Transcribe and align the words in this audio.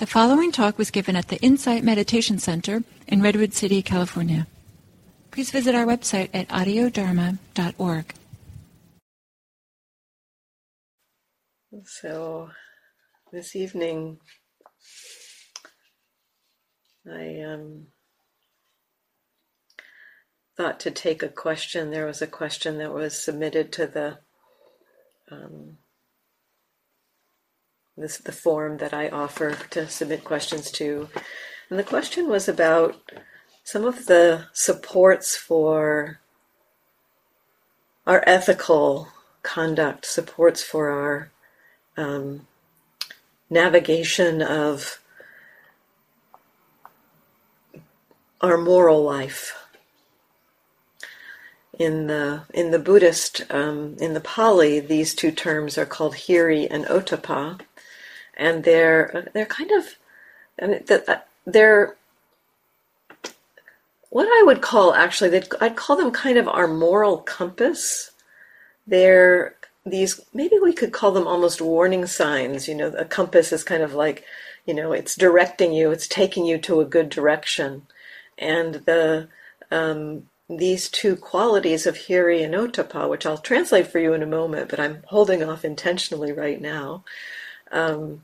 The 0.00 0.06
following 0.06 0.50
talk 0.50 0.78
was 0.78 0.90
given 0.90 1.14
at 1.14 1.28
the 1.28 1.36
Insight 1.42 1.84
Meditation 1.84 2.38
Center 2.38 2.84
in 3.06 3.20
Redwood 3.20 3.52
City, 3.52 3.82
California. 3.82 4.46
Please 5.30 5.50
visit 5.50 5.74
our 5.74 5.84
website 5.84 6.30
at 6.32 6.48
audiodharma.org. 6.48 8.14
So, 11.84 12.48
this 13.30 13.54
evening, 13.54 14.20
I 17.06 17.42
um, 17.42 17.88
thought 20.56 20.80
to 20.80 20.90
take 20.90 21.22
a 21.22 21.28
question. 21.28 21.90
There 21.90 22.06
was 22.06 22.22
a 22.22 22.26
question 22.26 22.78
that 22.78 22.94
was 22.94 23.22
submitted 23.22 23.70
to 23.72 23.86
the 23.86 24.18
um, 25.30 25.76
this 27.96 28.16
is 28.16 28.24
the 28.24 28.32
form 28.32 28.78
that 28.78 28.94
I 28.94 29.08
offer 29.08 29.56
to 29.70 29.88
submit 29.88 30.24
questions 30.24 30.70
to. 30.72 31.08
And 31.68 31.78
the 31.78 31.84
question 31.84 32.28
was 32.28 32.48
about 32.48 32.96
some 33.64 33.84
of 33.84 34.06
the 34.06 34.46
supports 34.52 35.36
for 35.36 36.20
our 38.06 38.24
ethical 38.26 39.08
conduct, 39.42 40.04
supports 40.04 40.62
for 40.62 40.90
our 40.90 41.30
um, 41.96 42.46
navigation 43.48 44.42
of 44.42 45.00
our 48.40 48.56
moral 48.56 49.02
life. 49.02 49.56
In 51.78 52.08
the 52.08 52.42
in 52.52 52.72
the 52.72 52.78
Buddhist 52.78 53.42
um, 53.50 53.96
in 53.98 54.12
the 54.12 54.20
Pali, 54.20 54.80
these 54.80 55.14
two 55.14 55.30
terms 55.30 55.78
are 55.78 55.86
called 55.86 56.14
hiri 56.14 56.66
and 56.70 56.84
ottappa, 56.86 57.60
and 58.40 58.64
they're 58.64 59.30
they're 59.34 59.46
kind 59.46 59.70
of 59.70 59.84
and 60.58 60.90
uh, 60.90 61.18
they're 61.46 61.96
what 64.08 64.26
I 64.26 64.42
would 64.44 64.62
call 64.62 64.94
actually 64.94 65.40
I'd 65.60 65.76
call 65.76 65.96
them 65.96 66.10
kind 66.10 66.38
of 66.38 66.48
our 66.48 66.66
moral 66.66 67.18
compass. 67.18 68.10
They're 68.86 69.54
these 69.86 70.20
maybe 70.34 70.56
we 70.60 70.72
could 70.72 70.92
call 70.92 71.12
them 71.12 71.28
almost 71.28 71.60
warning 71.60 72.06
signs. 72.06 72.66
You 72.66 72.74
know, 72.74 72.88
a 72.88 73.04
compass 73.04 73.52
is 73.52 73.62
kind 73.62 73.82
of 73.82 73.94
like 73.94 74.24
you 74.66 74.74
know 74.74 74.92
it's 74.92 75.14
directing 75.14 75.72
you, 75.72 75.92
it's 75.92 76.08
taking 76.08 76.46
you 76.46 76.58
to 76.58 76.80
a 76.80 76.84
good 76.86 77.10
direction, 77.10 77.82
and 78.38 78.76
the 78.86 79.28
um, 79.70 80.28
these 80.48 80.88
two 80.88 81.14
qualities 81.14 81.86
of 81.86 81.94
hiri 81.94 82.44
and 82.44 82.54
Ottappa, 82.54 83.08
which 83.08 83.26
I'll 83.26 83.38
translate 83.38 83.86
for 83.86 84.00
you 84.00 84.14
in 84.14 84.22
a 84.22 84.26
moment, 84.26 84.68
but 84.70 84.80
I'm 84.80 85.04
holding 85.06 85.44
off 85.44 85.64
intentionally 85.64 86.32
right 86.32 86.60
now. 86.60 87.04
Um, 87.70 88.22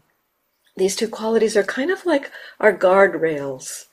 these 0.77 0.97
two 0.97 1.09
qualities 1.09 1.57
are 1.57 1.63
kind 1.63 1.91
of 1.91 2.05
like 2.05 2.31
our 2.61 2.77
guardrails. 2.77 3.87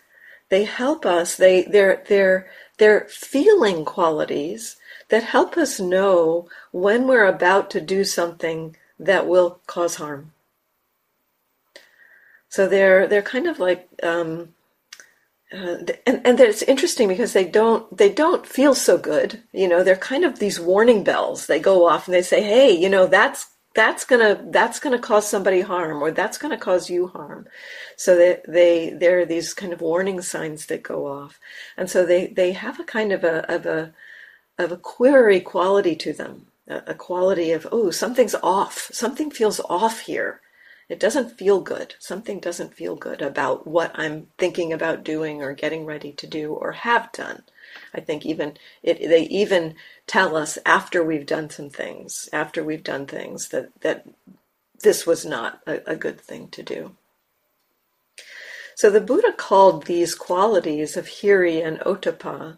They 0.49 0.65
help 0.65 1.05
us. 1.05 1.35
They 1.35 1.63
they're 1.63 2.03
they're 2.07 2.47
they're 2.77 3.07
feeling 3.09 3.85
qualities 3.85 4.77
that 5.09 5.23
help 5.23 5.57
us 5.57 5.79
know 5.79 6.47
when 6.71 7.07
we're 7.07 7.25
about 7.25 7.69
to 7.71 7.81
do 7.81 8.03
something 8.03 8.75
that 8.99 9.27
will 9.27 9.59
cause 9.67 9.95
harm. 9.95 10.33
So 12.49 12.67
they're 12.67 13.07
they're 13.07 13.21
kind 13.21 13.47
of 13.47 13.59
like 13.59 13.87
um, 14.03 14.49
uh, 15.51 15.77
and 16.05 16.21
and 16.25 16.39
it's 16.39 16.61
interesting 16.63 17.07
because 17.07 17.33
they 17.33 17.45
don't 17.45 17.97
they 17.97 18.09
don't 18.09 18.45
feel 18.45 18.75
so 18.75 18.97
good. 18.97 19.41
You 19.53 19.67
know, 19.67 19.83
they're 19.83 19.95
kind 19.95 20.25
of 20.25 20.39
these 20.39 20.59
warning 20.59 21.03
bells. 21.03 21.47
They 21.47 21.59
go 21.59 21.87
off 21.87 22.07
and 22.07 22.13
they 22.13 22.21
say, 22.21 22.43
"Hey, 22.43 22.71
you 22.71 22.89
know, 22.89 23.07
that's 23.07 23.47
that's 23.75 24.05
gonna 24.05 24.45
that's 24.49 24.79
gonna 24.79 24.99
cause 24.99 25.27
somebody 25.27 25.61
harm 25.61 26.02
or 26.02 26.11
that's 26.11 26.38
gonna 26.38 26.57
cause 26.57 26.89
you 26.89 27.07
harm. 27.07 27.47
So 27.97 28.16
they, 28.16 28.41
they 28.47 28.89
there 28.91 29.19
are 29.19 29.25
these 29.25 29.53
kind 29.53 29.73
of 29.73 29.81
warning 29.81 30.21
signs 30.21 30.67
that 30.67 30.83
go 30.83 31.07
off. 31.07 31.39
And 31.77 31.89
so 31.89 32.05
they 32.05 32.27
they 32.27 32.51
have 32.53 32.79
a 32.79 32.83
kind 32.83 33.11
of 33.11 33.23
a 33.23 33.51
of 33.51 33.66
a 33.66 33.94
of 34.59 34.71
a 34.71 34.77
query 34.77 35.41
quality 35.41 35.95
to 35.97 36.13
them 36.13 36.47
a, 36.67 36.84
a 36.88 36.94
quality 36.95 37.51
of 37.51 37.67
oh 37.72 37.91
something's 37.91 38.35
off. 38.44 38.89
Something 38.94 39.31
feels 39.31 39.59
off 39.61 40.01
here. 40.01 40.41
It 40.90 41.00
doesn't 41.00 41.38
feel 41.38 41.61
good. 41.61 41.95
Something 42.00 42.40
doesn't 42.40 42.75
feel 42.75 42.95
good 42.95 43.22
about 43.22 43.66
what 43.67 43.91
i'm 43.95 44.28
thinking 44.38 44.73
about 44.73 45.03
doing 45.03 45.41
or 45.41 45.53
getting 45.53 45.85
ready 45.85 46.11
to 46.13 46.28
do 46.28 46.53
or 46.53 46.72
have 46.73 47.11
done 47.13 47.44
I 47.94 48.00
think 48.01 48.25
even 48.25 48.57
it, 48.81 49.00
they 49.00 49.23
even 49.23 49.75
tell 50.07 50.35
us 50.35 50.57
after 50.66 51.03
we've 51.03 51.25
done 51.25 51.50
some 51.50 51.69
things, 51.69 52.29
after 52.34 52.63
we've 52.63 52.84
done 52.84 53.06
things 53.06 53.50
that 53.50 53.69
that 53.81 54.06
this 54.81 55.06
was 55.06 55.25
not 55.25 55.61
a, 55.66 55.91
a 55.91 55.95
good 55.95 56.19
thing 56.19 56.50
to 56.50 56.63
do. 56.63 56.95
So 58.75 58.89
the 58.89 59.01
Buddha 59.01 59.34
called 59.34 59.85
these 59.85 60.16
qualities 60.16 60.97
of 60.97 61.07
hiri 61.07 61.66
and 61.66 61.79
Ottappa, 61.79 62.57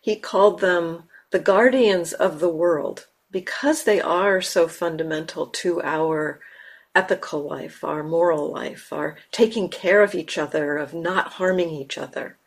he 0.00 0.16
called 0.16 0.60
them 0.60 1.04
the 1.30 1.38
guardians 1.38 2.12
of 2.12 2.40
the 2.40 2.48
world 2.48 3.06
because 3.30 3.84
they 3.84 4.00
are 4.00 4.40
so 4.40 4.68
fundamental 4.68 5.46
to 5.48 5.82
our 5.82 6.40
ethical 6.94 7.42
life, 7.42 7.82
our 7.82 8.02
moral 8.02 8.50
life, 8.50 8.92
our 8.92 9.16
taking 9.32 9.68
care 9.68 10.02
of 10.02 10.14
each 10.14 10.38
other, 10.38 10.76
of 10.76 10.94
not 10.94 11.34
harming 11.34 11.70
each 11.70 11.98
other 11.98 12.38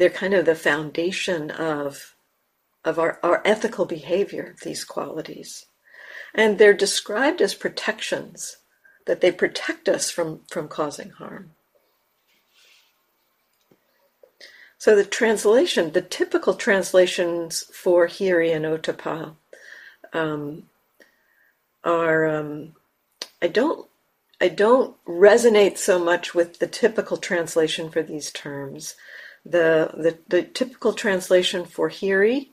they're 0.00 0.10
kind 0.10 0.34
of 0.34 0.46
the 0.46 0.54
foundation 0.54 1.50
of 1.50 2.14
of 2.84 2.98
our, 2.98 3.18
our 3.22 3.42
ethical 3.44 3.84
behavior, 3.84 4.54
these 4.62 4.84
qualities. 4.84 5.66
And 6.34 6.58
they're 6.58 6.72
described 6.72 7.42
as 7.42 7.54
protections, 7.54 8.56
that 9.06 9.20
they 9.20 9.30
protect 9.30 9.88
us 9.88 10.10
from, 10.10 10.40
from 10.50 10.68
causing 10.68 11.10
harm. 11.10 11.50
So 14.78 14.96
the 14.96 15.04
translation, 15.04 15.92
the 15.92 16.00
typical 16.00 16.54
translations 16.54 17.64
for 17.72 18.08
Hiri 18.08 18.54
and 18.56 18.64
Ottappa 18.64 19.34
um, 20.14 20.62
are 21.84 22.26
um, 22.26 22.72
I 23.42 23.48
don't 23.48 23.88
I 24.40 24.48
don't 24.48 24.96
resonate 25.04 25.76
so 25.76 25.98
much 26.02 26.34
with 26.34 26.60
the 26.60 26.66
typical 26.66 27.18
translation 27.18 27.90
for 27.90 28.02
these 28.02 28.30
terms. 28.30 28.94
The, 29.44 29.90
the, 29.94 30.18
the 30.28 30.42
typical 30.42 30.92
translation 30.92 31.64
for 31.64 31.88
hiri 31.88 32.48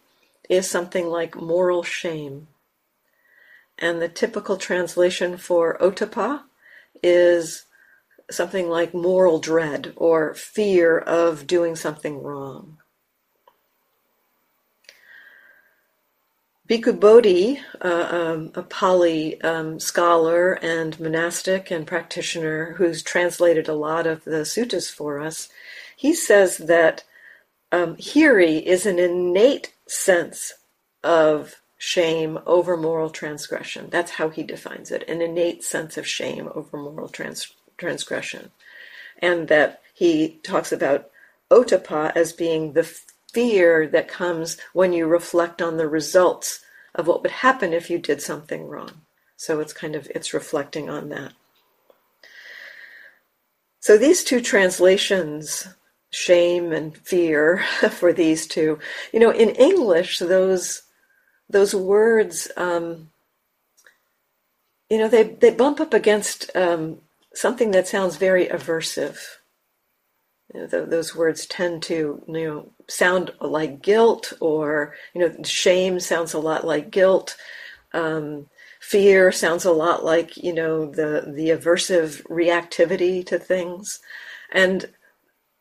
is 0.49 0.69
something 0.69 1.07
like 1.07 1.35
moral 1.35 1.83
shame. 1.83 2.47
And 3.77 4.01
the 4.01 4.09
typical 4.09 4.57
translation 4.57 5.37
for 5.37 5.77
ottappa 5.79 6.43
is 7.03 7.65
something 8.31 8.69
like 8.69 8.93
moral 8.93 9.39
dread 9.39 9.93
or 9.95 10.33
fear 10.33 10.97
of 10.97 11.47
doing 11.47 11.75
something 11.75 12.21
wrong. 12.21 12.77
Bhikkhu 16.67 16.99
Bodhi, 16.99 17.61
uh, 17.81 18.07
um, 18.11 18.51
a 18.53 18.61
Pali 18.61 19.39
um, 19.41 19.79
scholar 19.79 20.53
and 20.61 20.99
monastic 20.99 21.71
and 21.71 21.87
practitioner 21.87 22.73
who's 22.73 23.01
translated 23.01 23.69
a 23.69 23.73
lot 23.73 24.05
of 24.05 24.25
the 24.25 24.43
suttas 24.43 24.91
for 24.91 25.21
us, 25.21 25.47
he 25.97 26.13
says 26.13 26.57
that 26.57 27.03
um, 27.71 27.95
hiri 27.95 28.61
is 28.61 28.85
an 28.85 28.99
innate 28.99 29.73
sense 29.87 30.53
of 31.03 31.55
shame 31.77 32.37
over 32.45 32.77
moral 32.77 33.09
transgression. 33.09 33.89
That's 33.89 34.11
how 34.11 34.29
he 34.29 34.43
defines 34.43 34.91
it 34.91 35.09
an 35.09 35.21
innate 35.23 35.63
sense 35.63 35.97
of 35.97 36.07
shame 36.07 36.49
over 36.53 36.77
moral 36.77 37.09
trans- 37.09 37.51
transgression. 37.77 38.51
And 39.19 39.47
that 39.47 39.81
he 39.93 40.39
talks 40.43 40.71
about 40.71 41.09
ottappa 41.49 42.15
as 42.15 42.31
being 42.31 42.73
the 42.73 42.83
fear 43.33 43.87
that 43.87 44.07
comes 44.07 44.57
when 44.73 44.93
you 44.93 45.07
reflect 45.07 45.59
on 45.59 45.77
the 45.77 45.87
results 45.87 46.63
of 46.93 47.07
what 47.07 47.23
would 47.23 47.31
happen 47.31 47.73
if 47.73 47.89
you 47.89 47.97
did 47.97 48.21
something 48.21 48.67
wrong. 48.67 49.01
So 49.35 49.59
it's 49.59 49.73
kind 49.73 49.95
of 49.95 50.07
it's 50.13 50.33
reflecting 50.33 50.91
on 50.91 51.09
that. 51.09 51.33
So 53.79 53.97
these 53.97 54.23
two 54.23 54.41
translations 54.41 55.67
shame 56.11 56.71
and 56.71 56.95
fear 56.97 57.63
for 57.91 58.13
these 58.13 58.47
two. 58.47 58.79
You 59.13 59.19
know, 59.19 59.31
in 59.31 59.49
English, 59.49 60.19
those 60.19 60.83
those 61.49 61.73
words, 61.73 62.51
um, 62.57 63.09
you 64.89 64.97
know, 64.97 65.07
they 65.07 65.23
they 65.23 65.51
bump 65.51 65.79
up 65.79 65.93
against 65.93 66.49
um, 66.55 66.99
something 67.33 67.71
that 67.71 67.87
sounds 67.87 68.17
very 68.17 68.47
aversive. 68.47 69.17
You 70.53 70.61
know, 70.61 70.85
those 70.85 71.13
words 71.15 71.45
tend 71.45 71.83
to, 71.83 72.23
you 72.27 72.33
know, 72.33 72.71
sound 72.87 73.31
like 73.41 73.81
guilt, 73.81 74.33
or 74.39 74.95
you 75.13 75.21
know, 75.21 75.43
shame 75.43 75.99
sounds 75.99 76.33
a 76.33 76.39
lot 76.39 76.65
like 76.65 76.89
guilt. 76.91 77.35
Um, 77.93 78.47
fear 78.79 79.31
sounds 79.31 79.65
a 79.65 79.71
lot 79.71 80.05
like 80.05 80.37
you 80.37 80.53
know 80.53 80.85
the 80.85 81.31
the 81.35 81.49
aversive 81.49 82.21
reactivity 82.27 83.25
to 83.25 83.37
things, 83.39 83.99
and 84.51 84.89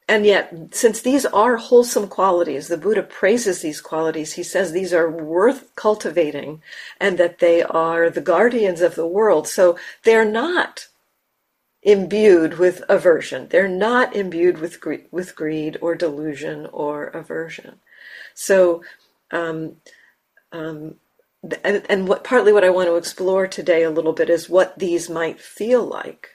and 0.08 0.24
yet, 0.24 0.54
since 0.70 1.00
these 1.00 1.26
are 1.26 1.56
wholesome 1.56 2.06
qualities, 2.06 2.68
the 2.68 2.76
Buddha 2.76 3.02
praises 3.02 3.60
these 3.60 3.80
qualities. 3.80 4.34
He 4.34 4.44
says 4.44 4.70
these 4.70 4.92
are 4.92 5.10
worth 5.10 5.74
cultivating 5.74 6.62
and 7.00 7.18
that 7.18 7.40
they 7.40 7.62
are 7.62 8.08
the 8.08 8.20
guardians 8.20 8.80
of 8.80 8.94
the 8.94 9.06
world. 9.06 9.48
So 9.48 9.76
they're 10.04 10.24
not 10.24 10.86
imbued 11.82 12.58
with 12.58 12.84
aversion. 12.88 13.48
They're 13.48 13.68
not 13.68 14.14
imbued 14.14 14.58
with 14.58 14.80
greed, 14.80 15.06
with 15.10 15.34
greed 15.34 15.76
or 15.80 15.96
delusion 15.96 16.66
or 16.72 17.06
aversion. 17.06 17.80
So, 18.34 18.84
um, 19.32 19.76
um, 20.52 20.96
and, 21.64 21.84
and 21.88 22.08
what 22.08 22.22
partly 22.22 22.52
what 22.52 22.64
I 22.64 22.70
want 22.70 22.88
to 22.88 22.96
explore 22.96 23.48
today 23.48 23.82
a 23.82 23.90
little 23.90 24.12
bit 24.12 24.30
is 24.30 24.48
what 24.48 24.78
these 24.78 25.10
might 25.10 25.40
feel 25.40 25.84
like. 25.84 26.30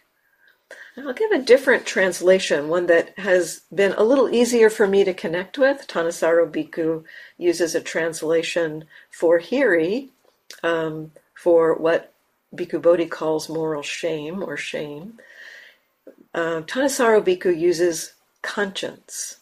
I'll 0.97 1.13
give 1.13 1.31
a 1.31 1.39
different 1.39 1.85
translation, 1.85 2.67
one 2.67 2.87
that 2.87 3.17
has 3.17 3.61
been 3.73 3.93
a 3.93 4.03
little 4.03 4.29
easier 4.29 4.69
for 4.69 4.85
me 4.85 5.03
to 5.05 5.13
connect 5.13 5.57
with. 5.57 5.87
Thanissaro 5.87 6.51
Bhikkhu 6.51 7.05
uses 7.37 7.75
a 7.75 7.81
translation 7.81 8.85
for 9.09 9.39
hiri, 9.39 10.09
um, 10.63 11.11
for 11.33 11.75
what 11.75 12.11
Bhikkhu 12.53 12.81
Bodhi 12.81 13.05
calls 13.05 13.47
moral 13.47 13.81
shame 13.81 14.43
or 14.43 14.57
shame. 14.57 15.17
Uh, 16.33 16.61
Thanissaro 16.61 17.23
Bhikkhu 17.23 17.57
uses 17.57 18.13
conscience. 18.41 19.37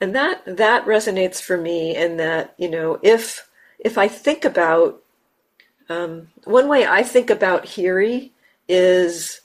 And 0.00 0.14
that 0.14 0.42
that 0.46 0.84
resonates 0.84 1.40
for 1.40 1.56
me 1.56 1.96
in 1.96 2.16
that, 2.16 2.54
you 2.56 2.68
know, 2.68 2.98
if 3.02 3.48
if 3.78 3.98
I 3.98 4.08
think 4.08 4.44
about 4.44 5.02
um, 5.88 6.28
one 6.44 6.68
way 6.68 6.86
I 6.86 7.02
think 7.02 7.30
about 7.30 7.64
hiri 7.64 8.30
is 8.68 9.41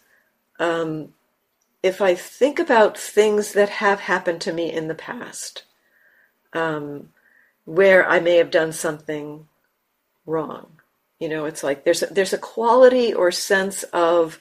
um, 0.60 1.14
if 1.84 2.02
I 2.02 2.16
think 2.16 2.60
about 2.60 2.98
things 2.98 3.54
that 3.54 3.70
have 3.70 4.02
happened 4.02 4.42
to 4.42 4.54
me 4.54 4.72
in 4.72 4.88
the 4.88 4.96
past, 4.96 5.64
um, 6.54 7.10
where 7.66 8.08
I 8.08 8.20
may 8.20 8.38
have 8.38 8.52
done 8.52 8.74
something 8.74 9.48
wrong, 10.26 10.80
you 11.20 11.30
know, 11.30 11.46
it's 11.46 11.64
like 11.64 11.84
there's 11.84 12.04
a, 12.04 12.08
there's 12.08 12.34
a 12.34 12.38
quality 12.38 13.14
or 13.14 13.32
sense 13.32 13.84
of, 13.94 14.40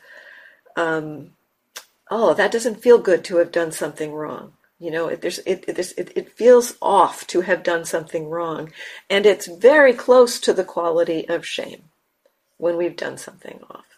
um, 0.77 1.31
oh, 2.11 2.35
that 2.35 2.53
doesn't 2.53 2.83
feel 2.83 2.99
good 2.99 3.25
to 3.25 3.37
have 3.37 3.53
done 3.53 3.73
something 3.73 4.13
wrong. 4.13 4.53
You 4.79 4.91
know, 4.91 5.09
it, 5.09 5.23
there's, 5.23 5.39
it, 5.41 5.65
it, 5.67 5.79
it, 5.79 6.13
it 6.15 6.33
feels 6.33 6.77
off 6.83 7.27
to 7.29 7.41
have 7.41 7.63
done 7.63 7.87
something 7.87 8.29
wrong. 8.29 8.73
And 9.09 9.25
it's 9.25 9.47
very 9.47 9.95
close 9.95 10.39
to 10.41 10.53
the 10.53 10.65
quality 10.65 11.27
of 11.29 11.47
shame 11.47 11.85
when 12.59 12.77
we've 12.77 12.97
done 12.97 13.17
something 13.17 13.61
off. 13.71 13.96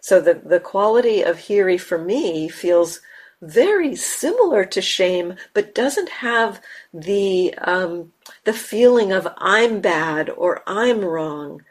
So 0.00 0.20
the, 0.20 0.34
the 0.34 0.60
quality 0.60 1.22
of 1.22 1.36
hiri 1.38 1.80
for 1.80 1.98
me 1.98 2.48
feels 2.48 3.00
very 3.42 3.96
similar 3.96 4.64
to 4.66 4.82
shame, 4.82 5.34
but 5.54 5.74
doesn't 5.74 6.08
have 6.10 6.60
the 6.92 7.54
um, 7.58 8.12
the 8.44 8.52
feeling 8.52 9.12
of 9.12 9.28
I'm 9.38 9.80
bad 9.80 10.30
or 10.30 10.62
I'm 10.66 11.04
wrong. 11.04 11.62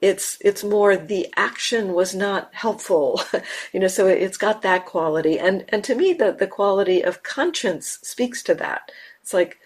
It's 0.00 0.38
it's 0.40 0.64
more 0.64 0.96
the 0.96 1.32
action 1.36 1.92
was 1.94 2.14
not 2.14 2.50
helpful, 2.54 3.20
you 3.72 3.80
know. 3.80 3.88
So 3.88 4.06
it's 4.06 4.38
got 4.38 4.62
that 4.62 4.86
quality, 4.86 5.38
and 5.38 5.64
and 5.68 5.84
to 5.84 5.94
me, 5.94 6.14
the 6.14 6.32
the 6.32 6.46
quality 6.46 7.02
of 7.02 7.22
conscience 7.22 7.98
speaks 8.02 8.42
to 8.44 8.54
that. 8.56 8.90
It's 9.22 9.34
like 9.34 9.58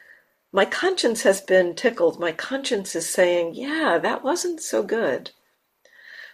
my 0.52 0.64
conscience 0.64 1.22
has 1.22 1.40
been 1.40 1.74
tickled. 1.74 2.20
My 2.20 2.32
conscience 2.32 2.96
is 2.96 3.08
saying, 3.08 3.54
yeah, 3.54 3.98
that 4.02 4.24
wasn't 4.24 4.60
so 4.62 4.82
good. 4.82 5.30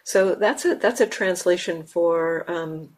So 0.09 0.35
that's 0.35 0.65
a 0.65 0.75
that's 0.75 1.03
a 1.03 1.07
translation 1.07 1.85
for 1.85 2.51
um, 2.51 2.97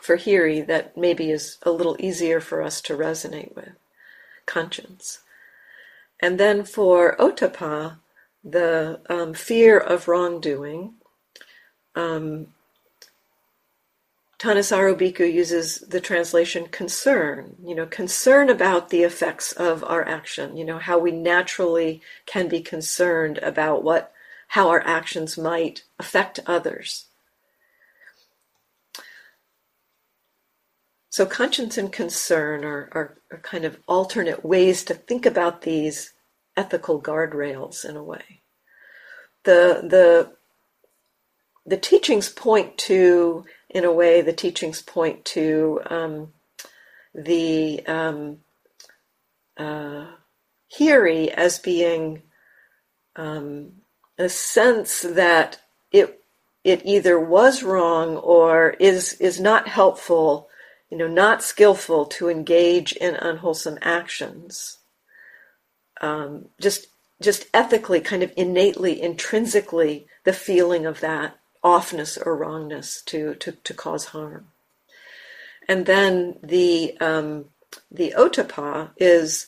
for 0.00 0.16
hiri 0.16 0.66
that 0.66 0.96
maybe 0.96 1.30
is 1.30 1.58
a 1.64 1.70
little 1.70 1.98
easier 1.98 2.40
for 2.40 2.62
us 2.62 2.80
to 2.86 2.96
resonate 2.96 3.54
with 3.54 3.74
conscience. 4.46 5.18
And 6.22 6.40
then 6.40 6.64
for 6.64 7.14
ottappa, 7.18 7.98
the 8.42 9.02
um, 9.10 9.34
fear 9.34 9.78
of 9.78 10.08
wrongdoing, 10.08 10.94
um, 11.94 12.46
Bhikkhu 14.38 15.30
uses 15.30 15.80
the 15.80 16.00
translation 16.00 16.68
concern, 16.68 17.56
you 17.62 17.74
know, 17.74 17.84
concern 17.84 18.48
about 18.48 18.88
the 18.88 19.02
effects 19.02 19.52
of 19.52 19.84
our 19.84 20.08
action, 20.08 20.56
you 20.56 20.64
know, 20.64 20.78
how 20.78 20.98
we 20.98 21.10
naturally 21.10 22.00
can 22.24 22.48
be 22.48 22.62
concerned 22.62 23.36
about 23.42 23.84
what 23.84 24.13
how 24.54 24.68
our 24.68 24.86
actions 24.86 25.36
might 25.36 25.82
affect 25.98 26.38
others. 26.46 27.06
So, 31.10 31.26
conscience 31.26 31.76
and 31.76 31.92
concern 31.92 32.64
are, 32.64 32.88
are, 32.92 33.18
are, 33.32 33.38
kind 33.38 33.64
of 33.64 33.80
alternate 33.88 34.44
ways 34.44 34.84
to 34.84 34.94
think 34.94 35.26
about 35.26 35.62
these 35.62 36.12
ethical 36.56 37.02
guardrails 37.02 37.84
in 37.84 37.96
a 37.96 38.02
way. 38.04 38.42
The, 39.42 39.82
the, 39.90 40.32
the 41.66 41.76
teachings 41.76 42.28
point 42.28 42.78
to, 42.78 43.46
in 43.68 43.84
a 43.84 43.92
way, 43.92 44.22
the 44.22 44.32
teachings 44.32 44.82
point 44.82 45.24
to 45.36 45.80
um, 45.86 46.32
the 47.12 47.84
um, 47.88 48.38
uh, 49.56 50.06
as 50.78 51.58
being 51.58 52.22
um, 53.16 53.72
a 54.18 54.28
sense 54.28 55.02
that 55.02 55.60
it 55.92 56.20
it 56.62 56.80
either 56.84 57.20
was 57.20 57.62
wrong 57.62 58.16
or 58.16 58.70
is 58.80 59.14
is 59.14 59.38
not 59.40 59.68
helpful, 59.68 60.48
you 60.90 60.96
know, 60.96 61.08
not 61.08 61.42
skillful 61.42 62.06
to 62.06 62.28
engage 62.28 62.92
in 62.94 63.14
unwholesome 63.16 63.78
actions. 63.82 64.78
Um, 66.00 66.46
just 66.60 66.86
just 67.22 67.46
ethically, 67.54 68.00
kind 68.00 68.22
of 68.22 68.32
innately, 68.36 69.00
intrinsically, 69.00 70.06
the 70.24 70.32
feeling 70.32 70.84
of 70.86 71.00
that 71.00 71.38
offness 71.62 72.18
or 72.24 72.36
wrongness 72.36 73.02
to 73.02 73.34
to, 73.36 73.52
to 73.52 73.74
cause 73.74 74.06
harm. 74.06 74.48
And 75.68 75.86
then 75.86 76.38
the 76.42 76.96
um, 77.00 77.46
the 77.90 78.14
ottappa 78.16 78.90
is 78.96 79.46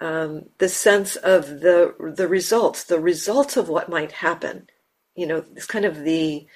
um, 0.00 0.44
the 0.58 0.68
sense 0.68 1.16
of 1.16 1.60
the 1.60 1.94
the 2.16 2.28
results, 2.28 2.84
the 2.84 3.00
results 3.00 3.56
of 3.56 3.68
what 3.68 3.88
might 3.88 4.12
happen. 4.12 4.68
You 5.14 5.26
know, 5.26 5.44
it's 5.56 5.66
kind 5.66 5.84
of 5.84 6.04
the 6.04 6.46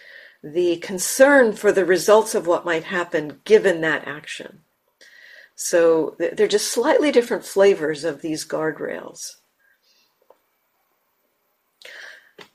the 0.43 0.77
concern 0.77 1.53
for 1.53 1.73
the 1.73 1.85
results 1.85 2.35
of 2.35 2.47
what 2.47 2.65
might 2.65 2.85
happen 2.85 3.41
given 3.45 3.81
that 3.81 4.07
action. 4.07 4.61
So 5.55 6.17
they're 6.19 6.49
just 6.49 6.73
slightly 6.73 7.13
different 7.13 7.45
flavors 7.45 8.05
of 8.05 8.23
these 8.23 8.47
guardrails. 8.47 9.37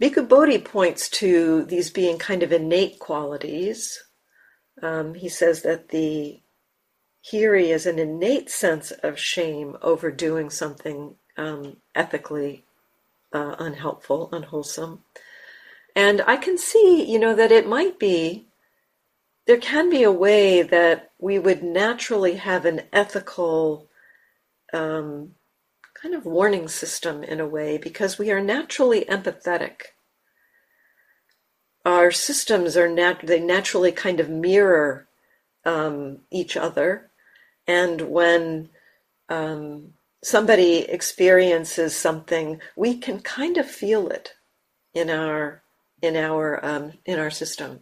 Bhikkhu 0.01 0.27
Bodhi 0.27 0.57
points 0.59 1.09
to 1.09 1.63
these 1.65 1.89
being 1.89 2.17
kind 2.17 2.43
of 2.43 2.51
innate 2.51 2.99
qualities. 2.99 4.03
Um, 4.81 5.13
he 5.13 5.29
says 5.29 5.61
that 5.61 5.89
the 5.89 6.41
hiri 7.31 7.69
is 7.69 7.85
an 7.85 7.99
innate 7.99 8.49
sense 8.49 8.91
of 8.91 9.19
shame 9.19 9.77
over 9.81 10.11
doing 10.11 10.49
something 10.49 11.15
um, 11.35 11.77
ethically 11.93 12.63
uh, 13.33 13.55
unhelpful, 13.59 14.29
unwholesome. 14.31 15.03
And 15.95 16.21
I 16.21 16.37
can 16.37 16.57
see, 16.57 17.03
you 17.03 17.19
know, 17.19 17.35
that 17.35 17.51
it 17.51 17.67
might 17.67 17.99
be, 17.99 18.47
there 19.45 19.57
can 19.57 19.89
be 19.89 20.03
a 20.03 20.11
way 20.11 20.61
that 20.61 21.11
we 21.19 21.39
would 21.39 21.63
naturally 21.63 22.35
have 22.35 22.65
an 22.65 22.81
ethical 22.93 23.87
um, 24.73 25.31
kind 25.93 26.13
of 26.13 26.25
warning 26.25 26.67
system 26.67 27.23
in 27.23 27.39
a 27.39 27.47
way 27.47 27.77
because 27.77 28.17
we 28.17 28.31
are 28.31 28.41
naturally 28.41 29.05
empathetic. 29.05 29.93
Our 31.85 32.11
systems 32.11 32.77
are 32.77 32.89
nat- 32.89 33.25
they 33.25 33.39
naturally 33.39 33.91
kind 33.91 34.19
of 34.19 34.29
mirror 34.29 35.07
um, 35.65 36.19
each 36.31 36.55
other 36.55 37.09
and 37.67 38.01
when 38.01 38.69
um, 39.29 39.93
somebody 40.23 40.79
experiences 40.79 41.95
something, 41.95 42.61
we 42.75 42.97
can 42.97 43.19
kind 43.19 43.57
of 43.57 43.69
feel 43.69 44.09
it 44.09 44.33
in 44.93 45.09
our 45.09 45.61
in 46.01 46.15
our 46.15 46.63
um, 46.65 46.93
in 47.05 47.19
our 47.19 47.31
system. 47.31 47.81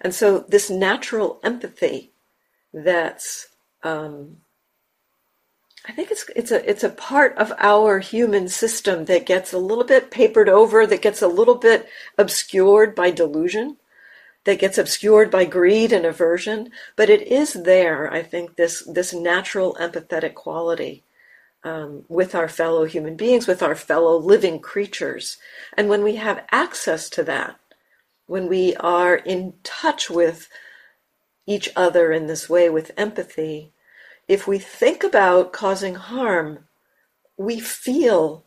And 0.00 0.14
so 0.14 0.40
this 0.48 0.70
natural 0.70 1.40
empathy 1.42 2.12
that's 2.72 3.48
um, 3.82 4.38
I 5.86 5.92
think 5.92 6.10
it's 6.10 6.28
it's 6.34 6.50
a 6.50 6.68
it's 6.68 6.84
a 6.84 6.90
part 6.90 7.36
of 7.36 7.52
our 7.58 7.98
human 7.98 8.48
system 8.48 9.06
that 9.06 9.26
gets 9.26 9.52
a 9.52 9.58
little 9.58 9.84
bit 9.84 10.10
papered 10.10 10.48
over, 10.48 10.86
that 10.86 11.02
gets 11.02 11.22
a 11.22 11.28
little 11.28 11.56
bit 11.56 11.88
obscured 12.18 12.94
by 12.94 13.10
delusion 13.10 13.76
that 14.44 14.58
gets 14.58 14.78
obscured 14.78 15.30
by 15.30 15.44
greed 15.44 15.92
and 15.92 16.06
aversion, 16.06 16.70
but 16.96 17.10
it 17.10 17.22
is 17.22 17.52
there, 17.52 18.12
I 18.12 18.22
think, 18.22 18.56
this, 18.56 18.82
this 18.84 19.12
natural 19.12 19.76
empathetic 19.80 20.34
quality 20.34 21.04
um, 21.62 22.04
with 22.08 22.34
our 22.34 22.48
fellow 22.48 22.84
human 22.84 23.16
beings, 23.16 23.46
with 23.46 23.62
our 23.62 23.74
fellow 23.74 24.16
living 24.16 24.60
creatures. 24.60 25.36
And 25.76 25.88
when 25.88 26.02
we 26.02 26.16
have 26.16 26.46
access 26.50 27.10
to 27.10 27.24
that, 27.24 27.58
when 28.26 28.48
we 28.48 28.74
are 28.76 29.16
in 29.16 29.54
touch 29.62 30.08
with 30.08 30.48
each 31.46 31.68
other 31.76 32.12
in 32.12 32.26
this 32.26 32.48
way 32.48 32.70
with 32.70 32.92
empathy, 32.96 33.72
if 34.28 34.46
we 34.46 34.58
think 34.58 35.02
about 35.02 35.52
causing 35.52 35.96
harm, 35.96 36.66
we 37.36 37.58
feel 37.60 38.44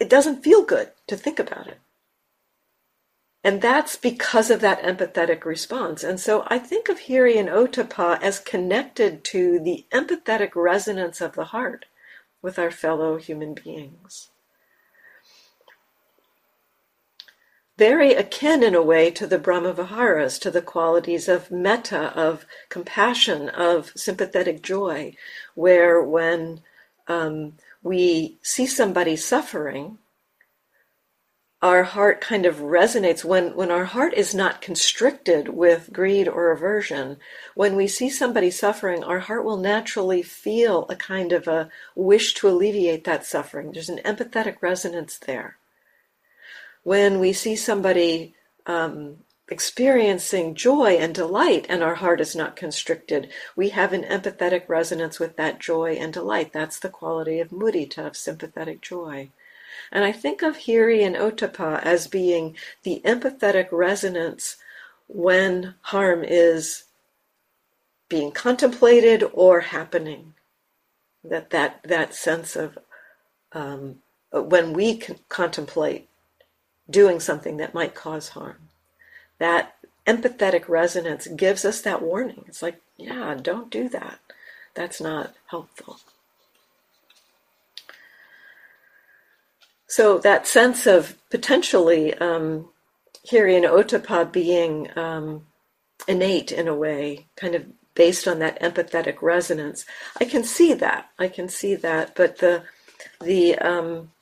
it 0.00 0.08
doesn't 0.08 0.42
feel 0.42 0.62
good 0.62 0.90
to 1.06 1.16
think 1.16 1.38
about 1.38 1.66
it. 1.66 1.78
And 3.44 3.62
that's 3.62 3.96
because 3.96 4.50
of 4.50 4.60
that 4.60 4.82
empathetic 4.82 5.44
response. 5.44 6.02
And 6.02 6.18
so 6.18 6.44
I 6.48 6.58
think 6.58 6.88
of 6.88 7.00
Hiri 7.00 7.38
and 7.38 7.48
Ottappa 7.48 8.20
as 8.20 8.40
connected 8.40 9.22
to 9.24 9.60
the 9.60 9.86
empathetic 9.92 10.50
resonance 10.56 11.20
of 11.20 11.34
the 11.34 11.46
heart 11.46 11.84
with 12.42 12.58
our 12.58 12.70
fellow 12.70 13.16
human 13.16 13.54
beings. 13.54 14.30
Very 17.78 18.12
akin 18.14 18.64
in 18.64 18.74
a 18.74 18.82
way 18.82 19.08
to 19.12 19.24
the 19.24 19.38
Brahmaviharas, 19.38 20.40
to 20.40 20.50
the 20.50 20.60
qualities 20.60 21.28
of 21.28 21.52
metta, 21.52 22.12
of 22.18 22.44
compassion, 22.68 23.48
of 23.50 23.92
sympathetic 23.94 24.62
joy, 24.62 25.14
where 25.54 26.02
when 26.02 26.60
um, 27.06 27.52
we 27.80 28.38
see 28.42 28.66
somebody 28.66 29.14
suffering, 29.14 29.98
our 31.60 31.82
heart 31.82 32.20
kind 32.20 32.46
of 32.46 32.58
resonates 32.58 33.24
when 33.24 33.54
when 33.56 33.70
our 33.70 33.84
heart 33.84 34.14
is 34.14 34.34
not 34.34 34.60
constricted 34.60 35.48
with 35.48 35.92
greed 35.92 36.28
or 36.28 36.52
aversion 36.52 37.16
when 37.54 37.74
we 37.74 37.88
see 37.88 38.08
somebody 38.08 38.50
suffering 38.50 39.02
our 39.02 39.18
heart 39.18 39.44
will 39.44 39.56
naturally 39.56 40.22
feel 40.22 40.86
a 40.88 40.94
kind 40.94 41.32
of 41.32 41.48
a 41.48 41.68
wish 41.96 42.34
to 42.34 42.48
alleviate 42.48 43.04
that 43.04 43.26
suffering. 43.26 43.72
There's 43.72 43.88
an 43.88 44.00
empathetic 44.04 44.56
resonance 44.60 45.18
there. 45.18 45.56
When 46.84 47.18
we 47.18 47.32
see 47.32 47.56
somebody 47.56 48.34
um, 48.66 49.16
experiencing 49.48 50.54
joy 50.54 50.92
and 50.92 51.12
delight 51.12 51.66
and 51.68 51.82
our 51.82 51.96
heart 51.96 52.20
is 52.20 52.36
not 52.36 52.54
constricted 52.54 53.30
we 53.56 53.70
have 53.70 53.92
an 53.92 54.04
empathetic 54.04 54.68
resonance 54.68 55.18
with 55.18 55.36
that 55.36 55.58
joy 55.58 55.94
and 55.94 56.12
delight. 56.12 56.52
That's 56.52 56.78
the 56.78 56.88
quality 56.88 57.40
of 57.40 57.50
mudita 57.50 58.06
of 58.06 58.16
sympathetic 58.16 58.80
joy 58.80 59.30
and 59.92 60.04
I 60.04 60.12
think 60.12 60.42
of 60.42 60.56
Hiri 60.58 61.04
and 61.04 61.16
Ottappa 61.16 61.82
as 61.82 62.06
being 62.06 62.56
the 62.82 63.00
empathetic 63.04 63.68
resonance 63.72 64.56
when 65.06 65.74
harm 65.82 66.24
is 66.24 66.84
being 68.08 68.30
contemplated 68.32 69.24
or 69.32 69.60
happening. 69.60 70.34
That 71.24 71.50
that 71.50 71.80
that 71.84 72.14
sense 72.14 72.56
of 72.56 72.78
um, 73.52 73.96
when 74.32 74.72
we 74.72 75.00
contemplate 75.28 76.08
doing 76.88 77.20
something 77.20 77.56
that 77.58 77.74
might 77.74 77.94
cause 77.94 78.30
harm, 78.30 78.68
that 79.38 79.74
empathetic 80.06 80.68
resonance 80.68 81.26
gives 81.26 81.64
us 81.64 81.80
that 81.82 82.02
warning. 82.02 82.44
It's 82.46 82.62
like, 82.62 82.80
yeah, 82.96 83.36
don't 83.40 83.70
do 83.70 83.88
that. 83.90 84.20
That's 84.74 85.00
not 85.00 85.34
helpful. 85.48 86.00
So 89.88 90.18
that 90.18 90.46
sense 90.46 90.86
of 90.86 91.16
potentially 91.30 92.14
um, 92.14 92.68
Hiri 93.28 93.60
Ottappa 93.62 94.30
being 94.30 94.88
um, 94.96 95.46
innate 96.06 96.52
in 96.52 96.68
a 96.68 96.74
way, 96.74 97.26
kind 97.36 97.54
of 97.54 97.66
based 97.94 98.28
on 98.28 98.38
that 98.38 98.60
empathetic 98.62 99.20
resonance, 99.20 99.84
I 100.20 100.24
can 100.24 100.44
see 100.44 100.72
that. 100.74 101.10
I 101.18 101.28
can 101.28 101.48
see 101.48 101.74
that. 101.74 102.14
But 102.14 102.38
the 102.38 102.62
the 103.20 103.58
um, 103.58 104.12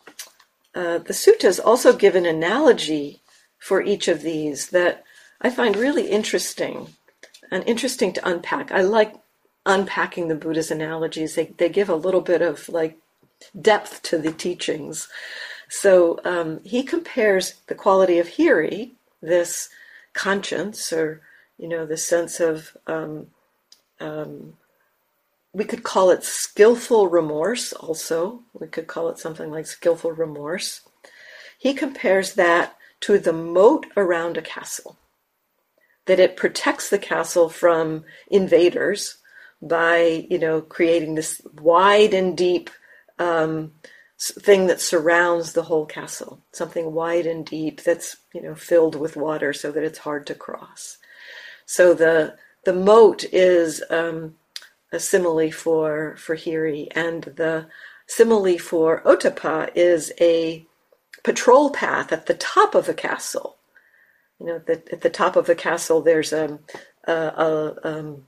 uh, 0.75 0.99
the 0.99 1.13
suttas 1.13 1.61
also 1.63 1.95
give 1.95 2.15
an 2.15 2.27
analogy 2.27 3.21
for 3.59 3.83
each 3.83 4.09
of 4.09 4.23
these 4.23 4.69
that 4.71 5.05
I 5.41 5.51
find 5.51 5.77
really 5.77 6.09
interesting 6.09 6.89
and 7.51 7.65
interesting 7.67 8.13
to 8.15 8.29
unpack. 8.29 8.73
I 8.73 8.83
like 8.83 9.15
unpacking 9.67 10.29
the 10.29 10.35
Buddha's 10.35 10.71
analogies. 10.71 11.35
They 11.35 11.47
they 11.59 11.69
give 11.69 11.89
a 11.89 11.97
little 11.97 12.21
bit 12.23 12.41
of 12.41 12.69
like 12.69 12.99
depth 13.61 14.03
to 14.03 14.19
the 14.19 14.33
teachings. 14.33 15.09
So 15.69 16.21
um, 16.25 16.61
he 16.65 16.83
compares 16.83 17.55
the 17.67 17.75
quality 17.75 18.19
of 18.19 18.29
hiri, 18.29 18.93
this 19.21 19.69
conscience, 20.13 20.93
or 20.93 21.23
you 21.59 21.69
know, 21.69 21.87
the 21.87 21.97
sense 21.97 22.41
of 22.41 22.77
um, 22.87 23.29
um, 24.01 24.55
we 25.53 25.65
could 25.65 25.83
call 25.83 26.11
it 26.11 26.23
skillful 26.23 27.09
remorse. 27.09 27.73
Also, 27.73 28.43
we 28.53 28.67
could 28.67 28.87
call 28.87 29.09
it 29.09 29.19
something 29.19 29.51
like 29.51 29.67
skillful 29.67 30.13
remorse. 30.13 30.83
He 31.59 31.73
compares 31.73 32.35
that 32.35 32.77
to 33.01 33.19
the 33.19 33.33
moat 33.33 33.87
around 33.97 34.37
a 34.37 34.43
castle. 34.43 34.99
That 36.05 36.21
it 36.21 36.37
protects 36.37 36.91
the 36.91 36.99
castle 36.99 37.49
from 37.49 38.05
invaders 38.31 39.17
by, 39.63 40.27
you 40.31 40.39
know, 40.39 40.61
creating 40.61 41.15
this 41.15 41.41
wide 41.61 42.13
and 42.13 42.37
deep 42.37 42.69
um, 43.19 43.73
thing 44.19 44.67
that 44.67 44.81
surrounds 44.81 45.53
the 45.53 45.65
whole 45.65 45.87
castle, 45.87 46.41
something 46.53 46.93
wide 46.93 47.27
and 47.27 47.45
deep 47.45 47.83
that's 47.83 48.17
you 48.33 48.43
know 48.43 48.55
filled 48.55 48.95
with 48.95 49.17
water 49.17 49.53
so 49.53 49.71
that 49.73 49.85
it's 49.85 49.99
hard 49.99 50.27
to 50.27 50.35
cross. 50.35 50.99
So 51.67 51.95
the 51.95 52.37
the 52.65 52.73
moat 52.73 53.25
is 53.33 53.83
um, 53.91 54.37
a 54.93 54.99
simile 54.99 55.51
for 55.51 56.17
for 56.17 56.37
Hiri, 56.37 56.89
and 56.93 57.25
the 57.25 57.67
simile 58.07 58.59
for 58.59 59.03
Ottappa 59.03 59.71
is 59.75 60.13
a 60.21 60.67
patrol 61.23 61.71
path 61.71 62.13
at 62.13 62.27
the 62.27 62.35
top 62.35 62.75
of 62.75 62.87
the 62.87 62.95
castle. 62.95 63.57
You 64.41 64.47
know, 64.47 64.59
that 64.67 64.89
at 64.93 65.01
the 65.03 65.11
top 65.11 65.37
of 65.37 65.47
the 65.47 65.55
castle 65.55 66.01
there's 66.01 66.33
a 66.33 66.59
a, 67.05 67.13
a, 67.13 67.77
um, 67.85 68.25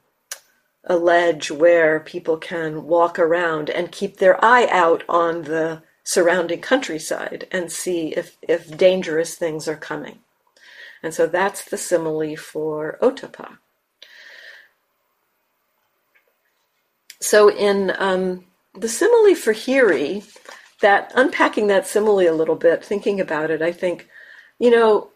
a 0.88 0.96
ledge 0.96 1.50
where 1.50 2.00
people 2.00 2.38
can 2.38 2.84
walk 2.84 3.18
around 3.18 3.68
and 3.70 3.92
keep 3.92 4.16
their 4.16 4.42
eye 4.44 4.66
out 4.70 5.04
on 5.08 5.42
the 5.42 5.82
surrounding 6.02 6.60
countryside 6.60 7.46
and 7.52 7.70
see 7.70 8.08
if, 8.14 8.38
if 8.40 8.76
dangerous 8.76 9.34
things 9.36 9.68
are 9.68 9.76
coming. 9.76 10.18
And 11.02 11.12
so 11.12 11.26
that's 11.26 11.64
the 11.66 11.76
simile 11.76 12.36
for 12.36 12.98
Ottappa. 13.02 13.58
So 17.20 17.50
in 17.50 17.92
um, 17.98 18.46
the 18.74 18.88
simile 18.88 19.34
for 19.34 19.52
Hiri, 19.52 20.24
that 20.80 21.12
unpacking 21.14 21.66
that 21.66 21.86
simile 21.86 22.28
a 22.28 22.32
little 22.32 22.56
bit, 22.56 22.82
thinking 22.82 23.20
about 23.20 23.50
it, 23.50 23.60
I 23.60 23.72
think, 23.72 24.08
you 24.58 24.70
know, 24.70 25.10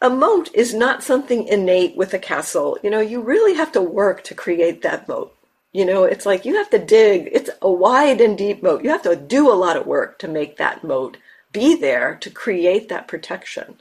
a 0.00 0.10
moat 0.10 0.50
is 0.54 0.74
not 0.74 1.02
something 1.02 1.46
innate 1.46 1.96
with 1.96 2.14
a 2.14 2.18
castle. 2.18 2.78
You 2.82 2.90
know, 2.90 3.00
you 3.00 3.20
really 3.20 3.54
have 3.54 3.72
to 3.72 3.82
work 3.82 4.24
to 4.24 4.34
create 4.34 4.82
that 4.82 5.08
moat. 5.08 5.34
You 5.72 5.84
know, 5.84 6.04
it's 6.04 6.26
like 6.26 6.44
you 6.44 6.56
have 6.56 6.70
to 6.70 6.78
dig. 6.78 7.28
It's 7.32 7.50
a 7.62 7.70
wide 7.70 8.20
and 8.20 8.36
deep 8.36 8.62
moat. 8.62 8.82
You 8.82 8.90
have 8.90 9.02
to 9.02 9.14
do 9.14 9.50
a 9.50 9.54
lot 9.54 9.76
of 9.76 9.86
work 9.86 10.18
to 10.18 10.28
make 10.28 10.56
that 10.56 10.82
moat 10.82 11.16
be 11.52 11.76
there 11.76 12.16
to 12.16 12.30
create 12.30 12.88
that 12.88 13.08
protection. 13.08 13.76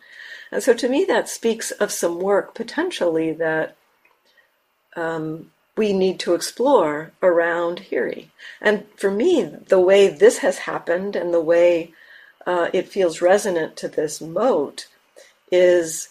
And 0.51 0.63
so 0.63 0.73
to 0.73 0.89
me, 0.89 1.05
that 1.05 1.29
speaks 1.29 1.71
of 1.71 1.91
some 1.91 2.19
work 2.19 2.55
potentially 2.55 3.33
that 3.33 3.75
um, 4.95 5.51
we 5.77 5.93
need 5.93 6.19
to 6.21 6.33
explore 6.33 7.11
around 7.21 7.79
Hiri. 7.89 8.27
And 8.61 8.85
for 8.95 9.11
me, 9.11 9.43
the 9.43 9.79
way 9.79 10.07
this 10.09 10.39
has 10.39 10.59
happened 10.59 11.15
and 11.15 11.33
the 11.33 11.41
way 11.41 11.93
uh, 12.45 12.69
it 12.73 12.89
feels 12.89 13.21
resonant 13.21 13.77
to 13.77 13.87
this 13.87 14.19
moat 14.21 14.87
is 15.51 16.09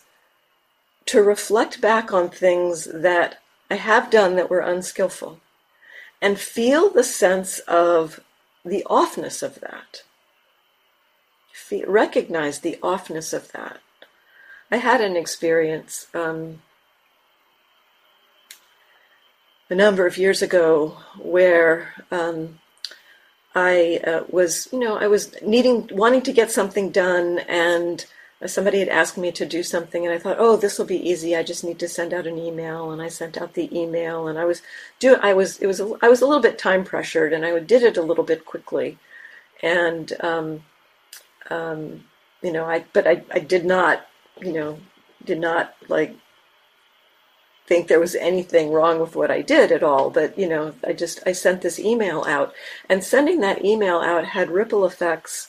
to 1.06 1.22
reflect 1.22 1.80
back 1.80 2.12
on 2.12 2.28
things 2.28 2.84
that 2.92 3.40
I 3.70 3.76
have 3.76 4.10
done 4.10 4.36
that 4.36 4.50
were 4.50 4.60
unskillful 4.60 5.40
and 6.20 6.38
feel 6.38 6.90
the 6.90 7.04
sense 7.04 7.58
of 7.60 8.20
the 8.64 8.86
offness 8.90 9.42
of 9.42 9.60
that. 9.60 10.02
Feel, 11.52 11.86
recognize 11.86 12.60
the 12.60 12.78
offness 12.82 13.32
of 13.32 13.52
that. 13.52 13.80
I 14.70 14.76
had 14.78 15.00
an 15.00 15.16
experience 15.16 16.08
um, 16.12 16.62
a 19.70 19.74
number 19.74 20.06
of 20.06 20.18
years 20.18 20.42
ago 20.42 20.96
where 21.18 21.94
um, 22.10 22.58
I 23.54 24.00
uh, 24.06 24.24
was, 24.28 24.68
you 24.72 24.78
know, 24.78 24.96
I 24.98 25.08
was 25.08 25.34
needing, 25.42 25.88
wanting 25.92 26.22
to 26.22 26.32
get 26.32 26.50
something 26.50 26.90
done, 26.90 27.38
and 27.48 28.04
somebody 28.46 28.78
had 28.78 28.88
asked 28.88 29.18
me 29.18 29.32
to 29.32 29.44
do 29.44 29.62
something 29.62 30.04
and 30.04 30.14
I 30.14 30.18
thought, 30.18 30.36
oh, 30.38 30.56
this 30.56 30.78
will 30.78 30.86
be 30.86 31.08
easy. 31.08 31.34
I 31.34 31.42
just 31.42 31.64
need 31.64 31.78
to 31.80 31.88
send 31.88 32.14
out 32.14 32.26
an 32.26 32.38
email, 32.38 32.90
and 32.92 33.02
I 33.02 33.08
sent 33.08 33.36
out 33.36 33.54
the 33.54 33.76
email, 33.76 34.28
and 34.28 34.38
I 34.38 34.44
was 34.44 34.62
do 35.00 35.16
I 35.16 35.34
was 35.34 35.58
it 35.58 35.66
was 35.66 35.80
a, 35.80 35.92
I 36.02 36.08
was 36.08 36.20
a 36.22 36.26
little 36.26 36.42
bit 36.42 36.58
time 36.58 36.84
pressured, 36.84 37.32
and 37.32 37.44
I 37.44 37.58
did 37.58 37.82
it 37.82 37.96
a 37.96 38.02
little 38.02 38.24
bit 38.24 38.44
quickly, 38.44 38.98
and 39.62 40.12
um, 40.20 40.62
um, 41.50 42.04
you 42.42 42.52
know, 42.52 42.64
I 42.64 42.84
but 42.92 43.06
I 43.06 43.22
I 43.32 43.40
did 43.40 43.64
not 43.64 44.06
you 44.40 44.52
know 44.52 44.78
did 45.24 45.40
not 45.40 45.74
like 45.88 46.14
think 47.66 47.88
there 47.88 48.00
was 48.00 48.14
anything 48.14 48.70
wrong 48.72 48.98
with 48.98 49.14
what 49.14 49.30
I 49.30 49.42
did 49.42 49.72
at 49.72 49.82
all, 49.82 50.10
but 50.10 50.38
you 50.38 50.48
know, 50.48 50.74
I 50.86 50.92
just 50.92 51.20
I 51.26 51.32
sent 51.32 51.62
this 51.62 51.78
email 51.80 52.24
out, 52.28 52.54
and 52.88 53.02
sending 53.02 53.40
that 53.40 53.64
email 53.64 53.98
out 53.98 54.24
had 54.26 54.50
ripple 54.50 54.86
effects 54.86 55.48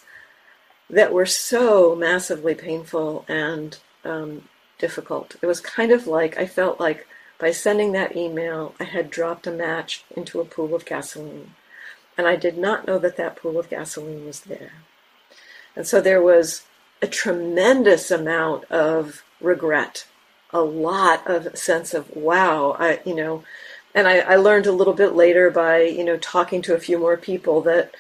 that 0.90 1.14
were 1.14 1.26
so 1.26 1.96
massively 1.96 2.56
painful 2.56 3.26
and 3.28 3.78
um, 4.04 4.44
difficult. 4.78 5.36
It 5.42 5.46
was 5.46 5.62
kind 5.62 5.92
of 5.92 6.08
like 6.08 6.38
I 6.38 6.46
felt 6.46 6.80
like 6.80 7.08
by 7.38 7.52
sending 7.52 7.94
that 7.94 8.16
email, 8.16 8.76
I 8.80 8.84
had 8.84 9.10
dropped 9.10 9.48
a 9.48 9.52
match 9.52 10.04
into 10.16 10.42
a 10.42 10.46
pool 10.46 10.76
of 10.76 10.86
gasoline. 10.86 11.54
And 12.18 12.28
I 12.28 12.36
did 12.36 12.58
not 12.58 12.86
know 12.86 13.00
that 13.00 13.16
that 13.16 13.38
pool 13.38 13.58
of 13.58 13.70
gasoline 13.70 14.26
was 14.26 14.42
there. 14.42 14.74
And 15.76 15.88
so 15.88 16.02
there 16.02 16.22
was 16.22 16.64
a 17.02 17.08
tremendous 17.08 18.12
amount 18.12 18.66
of 18.66 19.24
regret, 19.40 20.06
a 20.52 20.60
lot 20.60 21.26
of 21.26 21.58
sense 21.58 21.94
of 21.94 22.14
wow, 22.14 22.76
I 22.78 23.00
you 23.06 23.16
know, 23.16 23.44
and 23.96 24.08
I, 24.08 24.20
I 24.20 24.36
learned 24.36 24.66
a 24.68 24.74
little 24.74 24.94
bit 24.94 25.14
later 25.14 25.50
by 25.50 25.84
you 25.84 26.04
know 26.04 26.18
talking 26.18 26.62
to 26.64 26.76
a 26.76 26.80
few 26.80 27.00
more 27.00 27.16
people 27.16 27.62
that 27.62 27.96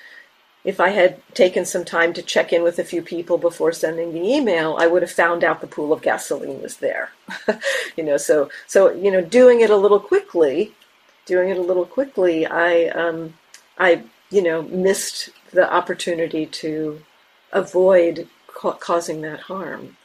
if 0.63 0.79
I 0.79 0.89
had 0.89 1.21
taken 1.33 1.65
some 1.65 1.85
time 1.85 2.13
to 2.13 2.21
check 2.21 2.51
in 2.51 2.63
with 2.63 2.79
a 2.79 2.83
few 2.83 3.01
people 3.01 3.37
before 3.37 3.71
sending 3.71 4.13
the 4.13 4.21
email, 4.21 4.75
I 4.79 4.87
would 4.87 5.01
have 5.01 5.11
found 5.11 5.43
out 5.43 5.61
the 5.61 5.67
pool 5.67 5.93
of 5.93 6.01
gasoline 6.01 6.61
was 6.61 6.77
there. 6.77 7.11
you 7.97 8.03
know, 8.03 8.17
so 8.17 8.49
so 8.67 8.91
you 8.91 9.11
know, 9.11 9.21
doing 9.21 9.61
it 9.61 9.69
a 9.69 9.77
little 9.77 9.99
quickly, 9.99 10.73
doing 11.25 11.49
it 11.49 11.57
a 11.57 11.61
little 11.61 11.85
quickly, 11.85 12.45
I 12.45 12.87
um, 12.87 13.35
I 13.77 14.03
you 14.31 14.41
know 14.41 14.63
missed 14.63 15.29
the 15.51 15.71
opportunity 15.71 16.45
to 16.45 17.01
avoid 17.53 18.27
ca- 18.47 18.73
causing 18.73 19.21
that 19.21 19.41
harm. 19.41 19.95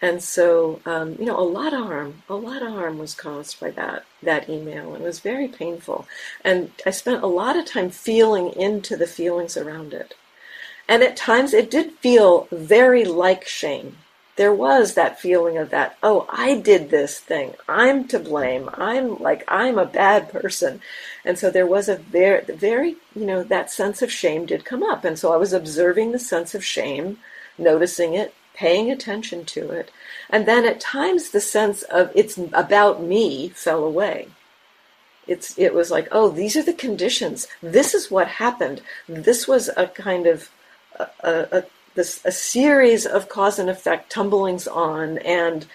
And 0.00 0.22
so, 0.22 0.80
um, 0.86 1.16
you 1.18 1.24
know, 1.24 1.38
a 1.38 1.42
lot 1.42 1.72
of 1.72 1.80
harm, 1.86 2.22
a 2.28 2.36
lot 2.36 2.62
of 2.62 2.72
harm 2.72 2.98
was 2.98 3.14
caused 3.14 3.58
by 3.58 3.70
that 3.72 4.04
that 4.22 4.48
email. 4.48 4.94
It 4.94 5.00
was 5.00 5.18
very 5.18 5.48
painful, 5.48 6.06
and 6.44 6.70
I 6.86 6.90
spent 6.90 7.22
a 7.24 7.26
lot 7.26 7.56
of 7.56 7.64
time 7.66 7.90
feeling 7.90 8.52
into 8.52 8.96
the 8.96 9.08
feelings 9.08 9.56
around 9.56 9.92
it. 9.92 10.14
And 10.88 11.02
at 11.02 11.16
times, 11.16 11.52
it 11.52 11.70
did 11.70 11.92
feel 11.92 12.46
very 12.52 13.04
like 13.04 13.44
shame. 13.46 13.98
There 14.36 14.54
was 14.54 14.94
that 14.94 15.18
feeling 15.18 15.58
of 15.58 15.70
that. 15.70 15.98
Oh, 16.00 16.26
I 16.30 16.60
did 16.60 16.90
this 16.90 17.18
thing. 17.18 17.54
I'm 17.68 18.06
to 18.06 18.20
blame. 18.20 18.70
I'm 18.74 19.18
like 19.18 19.42
I'm 19.48 19.78
a 19.78 19.84
bad 19.84 20.30
person, 20.30 20.80
and 21.24 21.36
so 21.36 21.50
there 21.50 21.66
was 21.66 21.88
a 21.88 21.96
very, 21.96 22.44
very, 22.44 22.96
you 23.16 23.26
know, 23.26 23.42
that 23.42 23.72
sense 23.72 24.00
of 24.00 24.12
shame 24.12 24.46
did 24.46 24.64
come 24.64 24.84
up. 24.84 25.04
And 25.04 25.18
so 25.18 25.32
I 25.32 25.36
was 25.36 25.52
observing 25.52 26.12
the 26.12 26.20
sense 26.20 26.54
of 26.54 26.64
shame, 26.64 27.18
noticing 27.58 28.14
it, 28.14 28.32
paying 28.58 28.90
attention 28.90 29.44
to 29.44 29.70
it. 29.70 29.90
And 30.28 30.46
then 30.46 30.66
at 30.66 30.80
times 30.80 31.30
the 31.30 31.40
sense 31.40 31.82
of 31.82 32.10
it's 32.14 32.36
about 32.52 33.02
me 33.02 33.50
fell 33.50 33.84
away. 33.84 34.28
It's, 35.28 35.56
it 35.58 35.74
was 35.74 35.90
like, 35.90 36.08
oh, 36.10 36.30
these 36.30 36.56
are 36.56 36.62
the 36.62 36.72
conditions. 36.72 37.46
This 37.62 37.94
is 37.94 38.10
what 38.10 38.26
happened. 38.26 38.80
This 39.08 39.46
was 39.46 39.70
a 39.76 39.86
kind 39.86 40.26
of 40.26 40.50
a, 40.98 41.06
a, 41.58 41.64
this, 41.94 42.20
a 42.24 42.32
series 42.32 43.06
of 43.06 43.28
cause 43.28 43.58
and 43.58 43.70
effect 43.70 44.10
tumblings 44.10 44.66
on, 44.66 45.18
and 45.18 45.66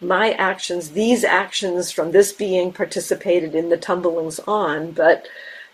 my 0.00 0.32
actions, 0.32 0.90
these 0.90 1.24
actions 1.24 1.90
from 1.90 2.12
this 2.12 2.32
being 2.32 2.72
participated 2.72 3.54
in 3.54 3.68
the 3.68 3.76
tumblings 3.76 4.40
on, 4.40 4.92
but 4.92 5.26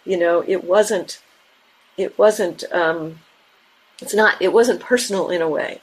you 0.05 0.19
know, 0.19 0.43
it 0.47 0.65
wasn't, 0.65 1.21
it 1.97 2.19
wasn't, 2.19 2.65
um, 2.73 3.21
it's 4.01 4.15
not, 4.15 4.41
it 4.41 4.53
wasn't 4.53 4.81
personal 4.81 5.29
in 5.31 5.43
a 5.43 5.49
way. 5.49 5.81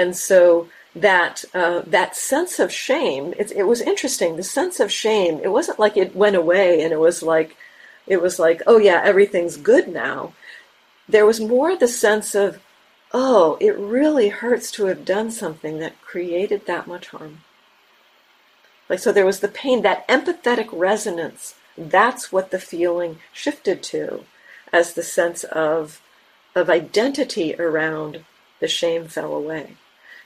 And 0.00 0.16
so 0.16 0.70
that 0.94 1.44
uh, 1.52 1.82
that 1.86 2.16
sense 2.16 2.58
of 2.58 2.72
shame, 2.72 3.34
it, 3.38 3.52
it 3.52 3.64
was 3.64 3.82
interesting. 3.82 4.36
The 4.36 4.42
sense 4.42 4.80
of 4.80 4.90
shame, 4.90 5.38
it 5.42 5.52
wasn't 5.52 5.78
like 5.78 5.98
it 5.98 6.16
went 6.16 6.36
away 6.36 6.82
and 6.82 6.90
it 6.90 6.98
was 6.98 7.22
like, 7.22 7.54
it 8.06 8.22
was 8.22 8.38
like, 8.38 8.62
oh 8.66 8.78
yeah, 8.78 9.02
everything's 9.04 9.58
good 9.58 9.88
now. 9.88 10.32
There 11.06 11.26
was 11.26 11.38
more 11.38 11.76
the 11.76 11.86
sense 11.86 12.34
of, 12.34 12.60
oh, 13.12 13.58
it 13.60 13.76
really 13.76 14.30
hurts 14.30 14.70
to 14.72 14.86
have 14.86 15.04
done 15.04 15.30
something 15.30 15.80
that 15.80 16.00
created 16.00 16.64
that 16.64 16.86
much 16.86 17.08
harm. 17.08 17.42
Like 18.88 19.00
so, 19.00 19.12
there 19.12 19.26
was 19.26 19.40
the 19.40 19.48
pain, 19.48 19.82
that 19.82 20.08
empathetic 20.08 20.70
resonance. 20.72 21.56
That's 21.76 22.32
what 22.32 22.50
the 22.50 22.58
feeling 22.58 23.18
shifted 23.34 23.82
to, 23.92 24.24
as 24.72 24.94
the 24.94 25.02
sense 25.02 25.44
of 25.44 26.00
of 26.56 26.70
identity 26.70 27.54
around 27.56 28.24
the 28.60 28.68
shame 28.68 29.06
fell 29.06 29.34
away. 29.34 29.76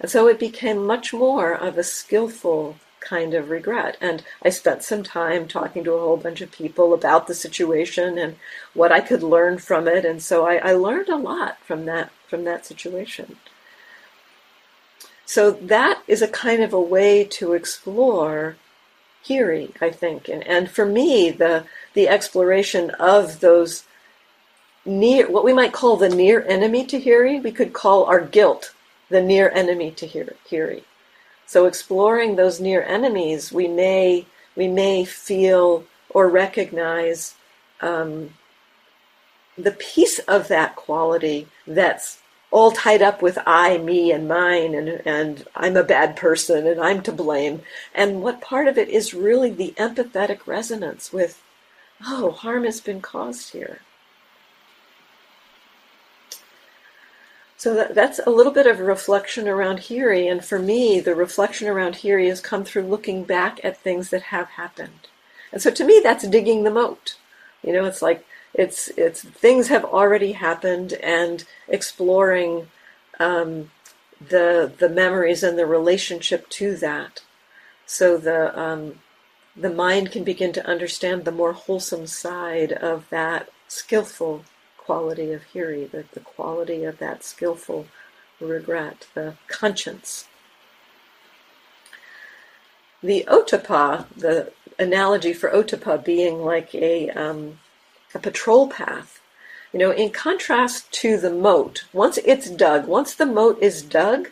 And 0.00 0.10
so 0.10 0.28
it 0.28 0.38
became 0.38 0.86
much 0.86 1.12
more 1.12 1.54
of 1.54 1.78
a 1.78 1.84
skillful 1.84 2.76
kind 3.00 3.34
of 3.34 3.50
regret. 3.50 3.96
And 4.00 4.22
I 4.42 4.50
spent 4.50 4.82
some 4.82 5.02
time 5.02 5.46
talking 5.46 5.84
to 5.84 5.92
a 5.92 6.00
whole 6.00 6.16
bunch 6.16 6.40
of 6.40 6.50
people 6.50 6.94
about 6.94 7.26
the 7.26 7.34
situation 7.34 8.18
and 8.18 8.36
what 8.72 8.90
I 8.90 9.00
could 9.00 9.22
learn 9.22 9.58
from 9.58 9.86
it. 9.86 10.04
And 10.04 10.22
so 10.22 10.46
I, 10.46 10.56
I 10.56 10.72
learned 10.72 11.08
a 11.08 11.16
lot 11.16 11.58
from 11.64 11.84
that 11.84 12.10
from 12.26 12.44
that 12.44 12.66
situation. 12.66 13.36
So 15.26 15.52
that 15.52 16.02
is 16.06 16.22
a 16.22 16.28
kind 16.28 16.62
of 16.62 16.72
a 16.72 16.80
way 16.80 17.24
to 17.24 17.52
explore 17.52 18.56
Hiri, 19.24 19.72
I 19.80 19.90
think. 19.90 20.28
And, 20.28 20.46
and 20.46 20.70
for 20.70 20.84
me, 20.84 21.30
the 21.30 21.64
the 21.94 22.08
exploration 22.08 22.90
of 22.90 23.40
those 23.40 23.84
near 24.84 25.30
what 25.30 25.44
we 25.44 25.52
might 25.52 25.72
call 25.72 25.96
the 25.96 26.08
near 26.08 26.44
enemy 26.46 26.84
to 26.86 27.00
Hiri, 27.00 27.42
we 27.42 27.52
could 27.52 27.72
call 27.72 28.04
our 28.04 28.20
guilt 28.20 28.73
the 29.08 29.22
near 29.22 29.50
enemy 29.50 29.90
to 29.92 30.06
Hiri. 30.06 30.82
So 31.46 31.66
exploring 31.66 32.36
those 32.36 32.60
near 32.60 32.82
enemies, 32.82 33.52
we 33.52 33.68
may 33.68 34.26
we 34.56 34.68
may 34.68 35.04
feel 35.04 35.84
or 36.10 36.28
recognize 36.28 37.34
um, 37.80 38.30
the 39.58 39.72
piece 39.72 40.18
of 40.20 40.48
that 40.48 40.76
quality 40.76 41.48
that's 41.66 42.18
all 42.50 42.70
tied 42.70 43.02
up 43.02 43.20
with 43.20 43.36
I, 43.46 43.78
me, 43.78 44.12
and 44.12 44.28
mine, 44.28 44.76
and, 44.76 44.88
and 45.04 45.44
I'm 45.56 45.76
a 45.76 45.82
bad 45.82 46.14
person 46.14 46.68
and 46.68 46.80
I'm 46.80 47.02
to 47.02 47.10
blame. 47.10 47.62
And 47.92 48.22
what 48.22 48.40
part 48.40 48.68
of 48.68 48.78
it 48.78 48.88
is 48.88 49.12
really 49.12 49.50
the 49.50 49.74
empathetic 49.76 50.46
resonance 50.46 51.12
with, 51.12 51.42
oh, 52.06 52.30
harm 52.30 52.62
has 52.64 52.80
been 52.80 53.00
caused 53.00 53.52
here. 53.52 53.80
So 57.56 57.74
that, 57.74 57.94
that's 57.94 58.20
a 58.26 58.30
little 58.30 58.52
bit 58.52 58.66
of 58.66 58.80
reflection 58.80 59.48
around 59.48 59.78
Hiri, 59.78 60.30
and 60.30 60.44
for 60.44 60.58
me, 60.58 61.00
the 61.00 61.14
reflection 61.14 61.68
around 61.68 61.94
Hiri 61.96 62.28
has 62.28 62.40
come 62.40 62.64
through 62.64 62.82
looking 62.82 63.24
back 63.24 63.60
at 63.64 63.76
things 63.76 64.10
that 64.10 64.22
have 64.22 64.48
happened. 64.48 65.08
And 65.52 65.62
so 65.62 65.70
to 65.70 65.84
me, 65.84 66.00
that's 66.02 66.26
digging 66.26 66.64
the 66.64 66.70
moat. 66.70 67.16
You 67.62 67.72
know, 67.72 67.84
it's 67.84 68.02
like 68.02 68.26
it's 68.52 68.88
it's 68.96 69.22
things 69.22 69.68
have 69.68 69.84
already 69.84 70.32
happened, 70.32 70.94
and 70.94 71.44
exploring 71.68 72.68
um, 73.18 73.70
the 74.20 74.72
the 74.78 74.88
memories 74.88 75.42
and 75.42 75.56
the 75.56 75.66
relationship 75.66 76.48
to 76.50 76.76
that, 76.76 77.22
so 77.86 78.16
the 78.16 78.58
um, 78.58 78.98
the 79.56 79.70
mind 79.70 80.10
can 80.10 80.24
begin 80.24 80.52
to 80.52 80.66
understand 80.66 81.24
the 81.24 81.32
more 81.32 81.52
wholesome 81.52 82.06
side 82.06 82.72
of 82.72 83.08
that 83.10 83.48
skillful 83.68 84.44
quality 84.84 85.32
of 85.32 85.42
hiri, 85.52 85.90
the, 85.90 86.04
the 86.12 86.20
quality 86.20 86.84
of 86.84 86.98
that 86.98 87.24
skillful 87.24 87.86
regret, 88.40 89.06
the 89.14 89.34
conscience. 89.48 90.26
The 93.02 93.24
ottappa, 93.28 94.06
the 94.16 94.52
analogy 94.78 95.32
for 95.32 95.50
ottappa 95.50 96.04
being 96.04 96.42
like 96.42 96.74
a, 96.74 97.10
um, 97.10 97.58
a 98.14 98.18
patrol 98.18 98.68
path, 98.68 99.20
you 99.72 99.78
know, 99.78 99.90
in 99.90 100.10
contrast 100.10 100.90
to 100.92 101.16
the 101.16 101.32
moat, 101.32 101.84
once 101.92 102.18
it's 102.18 102.48
dug, 102.48 102.86
once 102.86 103.14
the 103.14 103.26
moat 103.26 103.58
is 103.60 103.82
dug, 103.82 104.30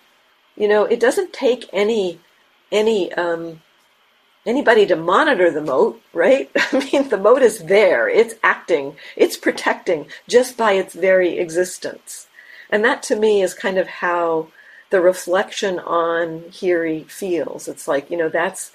you 0.57 0.69
know, 0.69 0.85
it 0.85 1.01
doesn't 1.01 1.33
take 1.33 1.69
any 1.73 2.21
any 2.71 3.13
um, 3.15 3.61
anybody 4.45 4.87
to 4.87 4.97
monitor 4.97 5.51
the 5.51 5.61
moat, 5.61 6.01
right? 6.13 6.51
I 6.57 6.91
mean, 6.93 7.09
the 7.09 7.19
moat 7.19 7.43
is 7.43 7.61
there, 7.61 8.09
it's 8.09 8.35
acting, 8.43 8.97
it's 9.17 9.37
protecting 9.37 10.07
just 10.29 10.57
by 10.57 10.73
its 10.73 10.95
very 10.95 11.39
existence. 11.39 12.27
And 12.71 12.85
that 12.85 13.03
to 13.05 13.17
me 13.17 13.43
is 13.43 13.55
kind 13.55 13.79
of 13.79 13.87
how 13.87 14.49
the 14.91 15.01
reflection 15.01 15.79
on 15.79 16.41
Hiri 16.51 17.09
feels. 17.09 17.69
It's 17.69 17.89
like, 17.89 18.11
you 18.11 18.17
know, 18.17 18.29
that's 18.29 18.73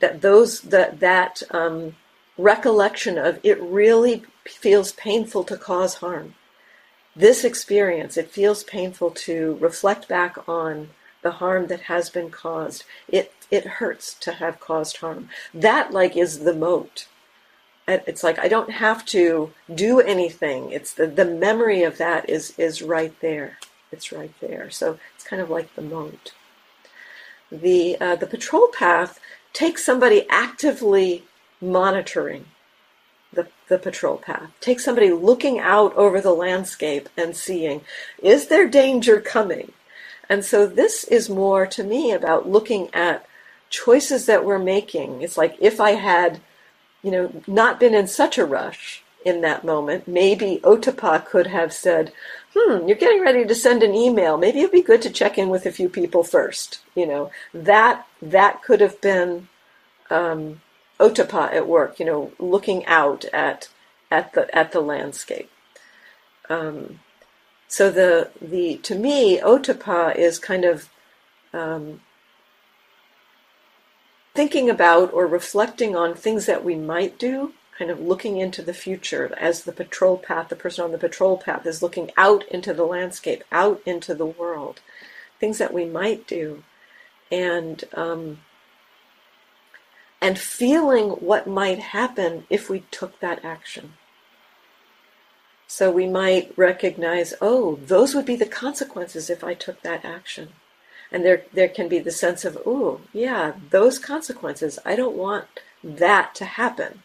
that 0.00 0.20
those 0.20 0.60
that 0.62 1.00
that 1.00 1.42
um, 1.50 1.96
recollection 2.36 3.16
of 3.18 3.38
it 3.42 3.60
really 3.60 4.22
feels 4.44 4.92
painful 4.92 5.44
to 5.44 5.56
cause 5.56 5.96
harm. 5.96 6.34
This 7.16 7.44
experience, 7.44 8.16
it 8.16 8.30
feels 8.30 8.64
painful 8.64 9.12
to 9.12 9.56
reflect 9.60 10.08
back 10.08 10.36
on 10.48 10.90
the 11.24 11.32
harm 11.32 11.66
that 11.66 11.80
has 11.80 12.10
been 12.10 12.30
caused. 12.30 12.84
It 13.08 13.32
it 13.50 13.64
hurts 13.80 14.14
to 14.20 14.32
have 14.34 14.60
caused 14.60 14.98
harm. 14.98 15.28
That 15.52 15.90
like 15.90 16.16
is 16.16 16.40
the 16.40 16.54
moat. 16.54 17.08
It's 17.88 18.22
like 18.22 18.38
I 18.38 18.46
don't 18.46 18.70
have 18.70 19.04
to 19.06 19.52
do 19.74 20.00
anything. 20.00 20.70
It's 20.70 20.94
the, 20.94 21.06
the 21.06 21.24
memory 21.24 21.82
of 21.82 21.98
that 21.98 22.30
is 22.30 22.54
is 22.58 22.82
right 22.82 23.18
there. 23.20 23.58
It's 23.90 24.12
right 24.12 24.34
there. 24.40 24.70
So 24.70 24.98
it's 25.14 25.24
kind 25.24 25.42
of 25.42 25.50
like 25.50 25.74
the 25.74 25.82
moat. 25.82 26.34
The 27.50 27.96
uh, 28.00 28.16
the 28.16 28.26
patrol 28.26 28.68
path 28.68 29.18
takes 29.52 29.84
somebody 29.84 30.26
actively 30.28 31.24
monitoring 31.60 32.44
the, 33.32 33.48
the 33.68 33.78
patrol 33.78 34.18
path. 34.18 34.50
Take 34.60 34.80
somebody 34.80 35.10
looking 35.10 35.58
out 35.58 35.94
over 35.94 36.20
the 36.20 36.34
landscape 36.34 37.08
and 37.16 37.34
seeing, 37.36 37.82
is 38.22 38.48
there 38.48 38.68
danger 38.68 39.20
coming? 39.20 39.72
And 40.34 40.44
so 40.44 40.66
this 40.66 41.04
is 41.04 41.30
more 41.30 41.64
to 41.68 41.84
me 41.84 42.10
about 42.10 42.48
looking 42.48 42.92
at 42.92 43.24
choices 43.70 44.26
that 44.26 44.44
we're 44.44 44.58
making. 44.58 45.22
It's 45.22 45.38
like 45.38 45.56
if 45.60 45.80
I 45.80 45.92
had, 45.92 46.40
you 47.04 47.12
know, 47.12 47.42
not 47.46 47.78
been 47.78 47.94
in 47.94 48.08
such 48.08 48.36
a 48.36 48.44
rush, 48.44 49.04
in 49.24 49.40
that 49.40 49.64
moment. 49.64 50.06
Maybe 50.06 50.60
Ottappa 50.62 51.24
could 51.24 51.46
have 51.46 51.72
said, 51.72 52.12
hmm, 52.54 52.86
you're 52.86 52.96
getting 52.96 53.22
ready 53.22 53.44
to 53.44 53.54
send 53.54 53.82
an 53.82 53.94
email. 53.94 54.36
Maybe 54.36 54.58
it'd 54.58 54.70
be 54.70 54.82
good 54.82 55.02
to 55.02 55.10
check 55.10 55.38
in 55.38 55.48
with 55.48 55.66
a 55.66 55.72
few 55.72 55.88
people 55.88 56.22
first. 56.22 56.80
You 56.94 57.06
know, 57.06 57.30
that, 57.54 58.06
that 58.20 58.62
could 58.62 58.80
have 58.80 59.00
been, 59.00 59.48
um, 60.10 60.60
Ottappa 61.00 61.52
at 61.52 61.66
work, 61.66 61.98
you 61.98 62.06
know, 62.06 62.32
looking 62.38 62.84
out 62.86 63.24
at, 63.32 63.68
at 64.10 64.34
the, 64.34 64.54
at 64.56 64.72
the 64.72 64.80
landscape. 64.80 65.50
Um, 66.50 67.00
so 67.68 67.90
the, 67.90 68.30
the, 68.40 68.76
to 68.78 68.94
me, 68.94 69.40
Ottappa 69.40 70.14
is 70.16 70.38
kind 70.38 70.64
of, 70.64 70.88
um, 71.52 72.00
thinking 74.34 74.68
about 74.68 75.12
or 75.12 75.26
reflecting 75.26 75.94
on 75.94 76.14
things 76.14 76.46
that 76.46 76.64
we 76.64 76.74
might 76.74 77.18
do 77.18 77.52
kind 77.78 77.90
of 77.90 78.00
looking 78.00 78.38
into 78.38 78.62
the 78.62 78.74
future 78.74 79.34
as 79.38 79.64
the 79.64 79.72
patrol 79.72 80.16
path, 80.16 80.48
the 80.48 80.56
person 80.56 80.84
on 80.84 80.92
the 80.92 80.98
patrol 80.98 81.36
path 81.36 81.66
is 81.66 81.82
looking 81.82 82.10
out 82.16 82.46
into 82.48 82.72
the 82.72 82.84
landscape, 82.84 83.42
out 83.50 83.80
into 83.84 84.14
the 84.14 84.26
world, 84.26 84.80
things 85.40 85.58
that 85.58 85.74
we 85.74 85.84
might 85.84 86.26
do, 86.26 86.62
and 87.32 87.84
um, 87.94 88.38
and 90.20 90.38
feeling 90.38 91.10
what 91.10 91.46
might 91.46 91.78
happen 91.78 92.46
if 92.48 92.70
we 92.70 92.80
took 92.90 93.18
that 93.20 93.44
action. 93.44 93.94
So 95.66 95.90
we 95.90 96.06
might 96.06 96.56
recognize, 96.56 97.34
oh, 97.40 97.76
those 97.76 98.14
would 98.14 98.26
be 98.26 98.36
the 98.36 98.46
consequences 98.46 99.30
if 99.30 99.42
I 99.42 99.54
took 99.54 99.82
that 99.82 100.04
action. 100.04 100.50
And 101.10 101.24
there, 101.24 101.44
there 101.52 101.68
can 101.68 101.88
be 101.88 101.98
the 101.98 102.10
sense 102.10 102.44
of, 102.44 102.58
oh, 102.66 103.00
yeah, 103.12 103.54
those 103.70 103.98
consequences, 103.98 104.78
I 104.84 104.96
don't 104.96 105.16
want 105.16 105.46
that 105.82 106.34
to 106.36 106.44
happen. 106.44 107.02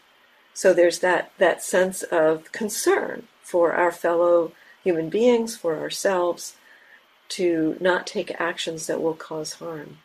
So 0.54 0.72
there's 0.72 0.98
that, 1.00 1.32
that 1.38 1.62
sense 1.62 2.02
of 2.02 2.50
concern 2.52 3.28
for 3.42 3.72
our 3.72 3.92
fellow 3.92 4.52
human 4.82 5.10
beings, 5.10 5.56
for 5.56 5.78
ourselves, 5.78 6.56
to 7.30 7.76
not 7.80 8.06
take 8.06 8.40
actions 8.40 8.86
that 8.86 9.00
will 9.00 9.14
cause 9.14 9.54
harm. 9.54 9.98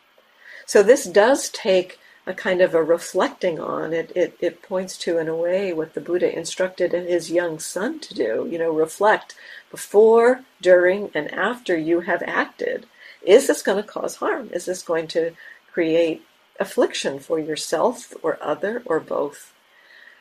So 0.65 0.83
this 0.83 1.05
does 1.05 1.49
take 1.49 1.99
a 2.27 2.33
kind 2.33 2.61
of 2.61 2.73
a 2.73 2.83
reflecting 2.83 3.59
on 3.59 3.93
it. 3.93 4.11
It, 4.15 4.37
it 4.39 4.61
points 4.61 4.97
to, 4.99 5.17
in 5.17 5.27
a 5.27 5.35
way, 5.35 5.73
what 5.73 5.93
the 5.93 6.01
Buddha 6.01 6.35
instructed 6.35 6.93
his 6.93 7.31
young 7.31 7.59
son 7.59 7.99
to 7.99 8.13
do. 8.13 8.47
You 8.51 8.57
know, 8.57 8.71
reflect 8.71 9.35
before, 9.71 10.41
during, 10.61 11.11
and 11.13 11.31
after 11.33 11.77
you 11.77 12.01
have 12.01 12.23
acted. 12.25 12.87
Is 13.21 13.47
this 13.47 13.61
going 13.61 13.81
to 13.81 13.87
cause 13.87 14.17
harm? 14.17 14.49
Is 14.53 14.65
this 14.65 14.81
going 14.81 15.07
to 15.09 15.33
create 15.71 16.23
affliction 16.59 17.19
for 17.19 17.39
yourself 17.39 18.13
or 18.23 18.37
other 18.41 18.81
or 18.85 18.99
both? 18.99 19.51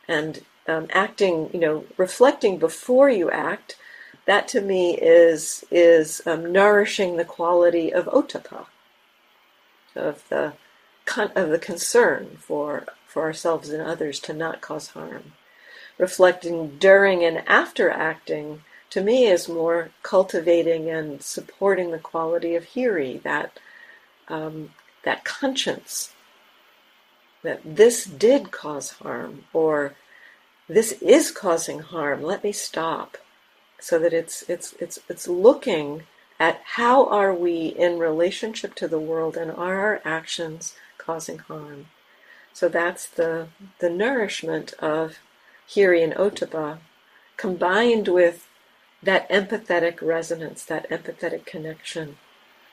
and 0.09 0.43
um, 0.67 0.87
acting, 0.91 1.51
you 1.53 1.61
know, 1.61 1.85
reflecting 1.97 2.59
before 2.59 3.09
you 3.11 3.31
act, 3.31 3.77
that 4.27 4.49
to 4.49 4.61
me 4.61 4.97
is 4.97 5.65
is 5.71 6.23
um, 6.27 6.51
nourishing 6.51 7.17
the 7.17 7.25
quality 7.25 7.93
of 7.93 8.07
ottappa, 8.07 8.67
of 9.95 10.27
the 10.31 10.55
of 11.17 11.51
the 11.51 11.59
concern 11.59 12.39
for 12.41 12.87
for 13.07 13.23
ourselves 13.23 13.69
and 13.71 13.83
others 13.83 14.19
to 14.21 14.33
not 14.33 14.61
cause 14.61 14.89
harm. 14.89 15.33
Reflecting 15.99 16.79
during 16.79 17.23
and 17.25 17.47
after 17.47 17.89
acting, 17.89 18.63
to 18.91 19.01
me, 19.01 19.27
is 19.27 19.49
more 19.49 19.91
cultivating 20.03 20.91
and 20.91 21.23
supporting 21.23 21.93
the 21.93 21.99
quality 21.99 22.57
of 22.57 22.65
hiri, 22.65 23.23
that 23.23 23.61
um, 24.29 24.71
that 25.05 25.25
conscience 25.25 26.15
that 27.45 27.61
this 27.65 28.05
did 28.05 28.51
cause 28.51 28.91
harm 28.93 29.45
or 29.53 29.95
this 30.67 30.93
is 31.03 31.31
causing 31.31 31.81
harm 31.81 32.23
let 32.23 32.43
me 32.43 32.51
stop 32.51 33.19
so 33.79 33.99
that 33.99 34.13
it's 34.13 34.43
it's 34.49 34.73
it's 34.81 34.99
it's 35.09 35.29
looking 35.29 36.03
at 36.41 36.61
how 36.65 37.07
are 37.07 37.35
we 37.35 37.67
in 37.67 37.99
relationship 37.99 38.75
to 38.75 38.89
the 38.89 38.99
world 38.99 39.37
and 39.37 39.53
are 39.53 39.79
our 39.79 40.01
actions 40.05 40.75
causing 41.05 41.39
harm 41.39 41.87
so 42.53 42.69
that's 42.69 43.07
the 43.07 43.49
the 43.81 43.91
nourishment 43.91 44.73
of 44.79 45.19
hiri 45.69 46.03
and 46.03 46.15
ottappa 46.15 46.79
combined 47.37 48.09
with 48.09 48.49
that 49.03 49.29
empathetic 49.29 50.01
resonance 50.01 50.65
that 50.65 50.89
empathetic 50.91 51.45
connection 51.45 52.17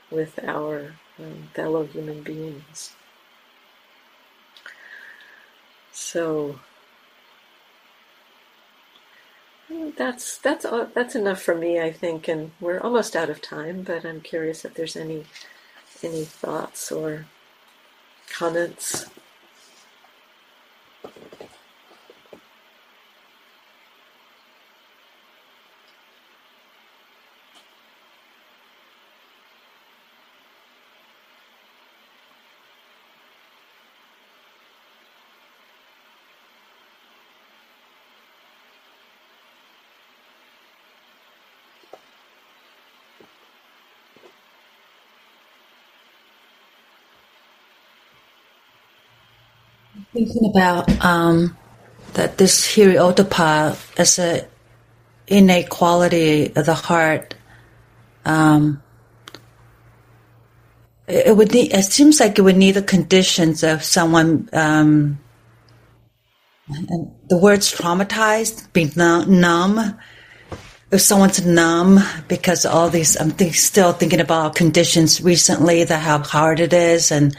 with 0.09 0.39
our 0.43 0.95
um, 1.19 1.49
fellow 1.53 1.85
human 1.85 2.21
beings 2.21 2.93
so 5.91 6.59
that's 9.97 10.37
that's 10.37 10.65
all, 10.65 10.87
that's 10.93 11.15
enough 11.15 11.41
for 11.41 11.55
me, 11.55 11.79
I 11.79 11.91
think, 11.91 12.27
and 12.27 12.51
we're 12.59 12.79
almost 12.79 13.15
out 13.15 13.29
of 13.29 13.41
time. 13.41 13.83
But 13.83 14.05
I'm 14.05 14.21
curious 14.21 14.65
if 14.65 14.73
there's 14.73 14.95
any 14.95 15.25
any 16.03 16.25
thoughts 16.25 16.91
or 16.91 17.25
comments. 18.33 19.05
Thinking 50.13 50.45
about 50.45 50.89
um, 51.03 51.57
that 52.13 52.37
this 52.37 52.67
Hiri 52.67 52.97
as 53.97 54.19
a 54.19 54.45
innate 55.27 55.69
quality 55.69 56.51
of 56.53 56.65
the 56.65 56.73
heart, 56.73 57.35
um, 58.25 58.83
it 61.07 61.35
would 61.35 61.53
need. 61.53 61.73
It 61.73 61.83
seems 61.83 62.19
like 62.19 62.37
it 62.37 62.41
would 62.41 62.57
need 62.57 62.73
the 62.73 62.83
conditions 62.83 63.63
of 63.63 63.83
someone. 63.83 64.49
Um, 64.51 65.19
the 67.29 67.37
words 67.37 67.73
traumatized, 67.73 68.71
being 68.73 68.91
numb. 68.95 69.97
If 70.91 70.99
someone's 70.99 71.45
numb 71.45 71.99
because 72.27 72.65
all 72.65 72.89
these, 72.89 73.19
I'm 73.19 73.31
still 73.51 73.93
thinking 73.93 74.19
about 74.19 74.55
conditions 74.55 75.21
recently 75.21 75.85
that 75.85 75.99
how 75.99 76.19
hard 76.19 76.59
it 76.59 76.73
is 76.73 77.11
and 77.11 77.35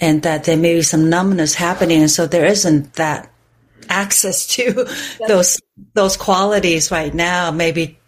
and 0.00 0.22
that 0.22 0.44
there 0.44 0.56
may 0.56 0.74
be 0.74 0.82
some 0.82 1.08
numbness 1.08 1.54
happening, 1.54 2.00
and 2.00 2.10
so 2.10 2.26
there 2.26 2.44
isn't 2.46 2.94
that 2.94 3.30
access 3.88 4.46
to 4.46 4.86
those 5.28 5.60
those 5.94 6.16
qualities 6.16 6.90
right 6.90 7.14
now. 7.14 7.50
Maybe, 7.50 7.98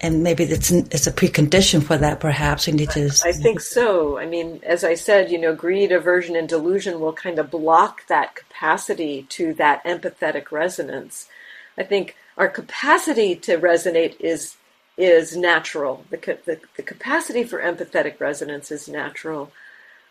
and 0.00 0.22
maybe 0.22 0.44
it's 0.44 0.70
it's 0.70 1.06
a 1.06 1.12
precondition 1.12 1.82
for 1.82 1.96
that. 1.98 2.20
Perhaps 2.20 2.66
we 2.66 2.72
need 2.72 2.90
to. 2.90 3.10
I 3.24 3.32
think 3.32 3.60
so. 3.60 4.18
I 4.18 4.26
mean, 4.26 4.60
as 4.62 4.84
I 4.84 4.94
said, 4.94 5.30
you 5.30 5.38
know, 5.38 5.54
greed, 5.54 5.92
aversion, 5.92 6.36
and 6.36 6.48
delusion 6.48 7.00
will 7.00 7.12
kind 7.12 7.38
of 7.38 7.50
block 7.50 8.06
that 8.08 8.34
capacity 8.34 9.26
to 9.30 9.54
that 9.54 9.84
empathetic 9.84 10.50
resonance. 10.50 11.28
I 11.76 11.82
think 11.82 12.16
our 12.36 12.48
capacity 12.48 13.36
to 13.36 13.58
resonate 13.58 14.18
is 14.20 14.56
is 14.96 15.36
natural. 15.36 16.04
The, 16.10 16.38
the, 16.44 16.60
the 16.76 16.82
capacity 16.82 17.42
for 17.42 17.60
empathetic 17.60 18.20
resonance 18.20 18.70
is 18.70 18.88
natural 18.88 19.50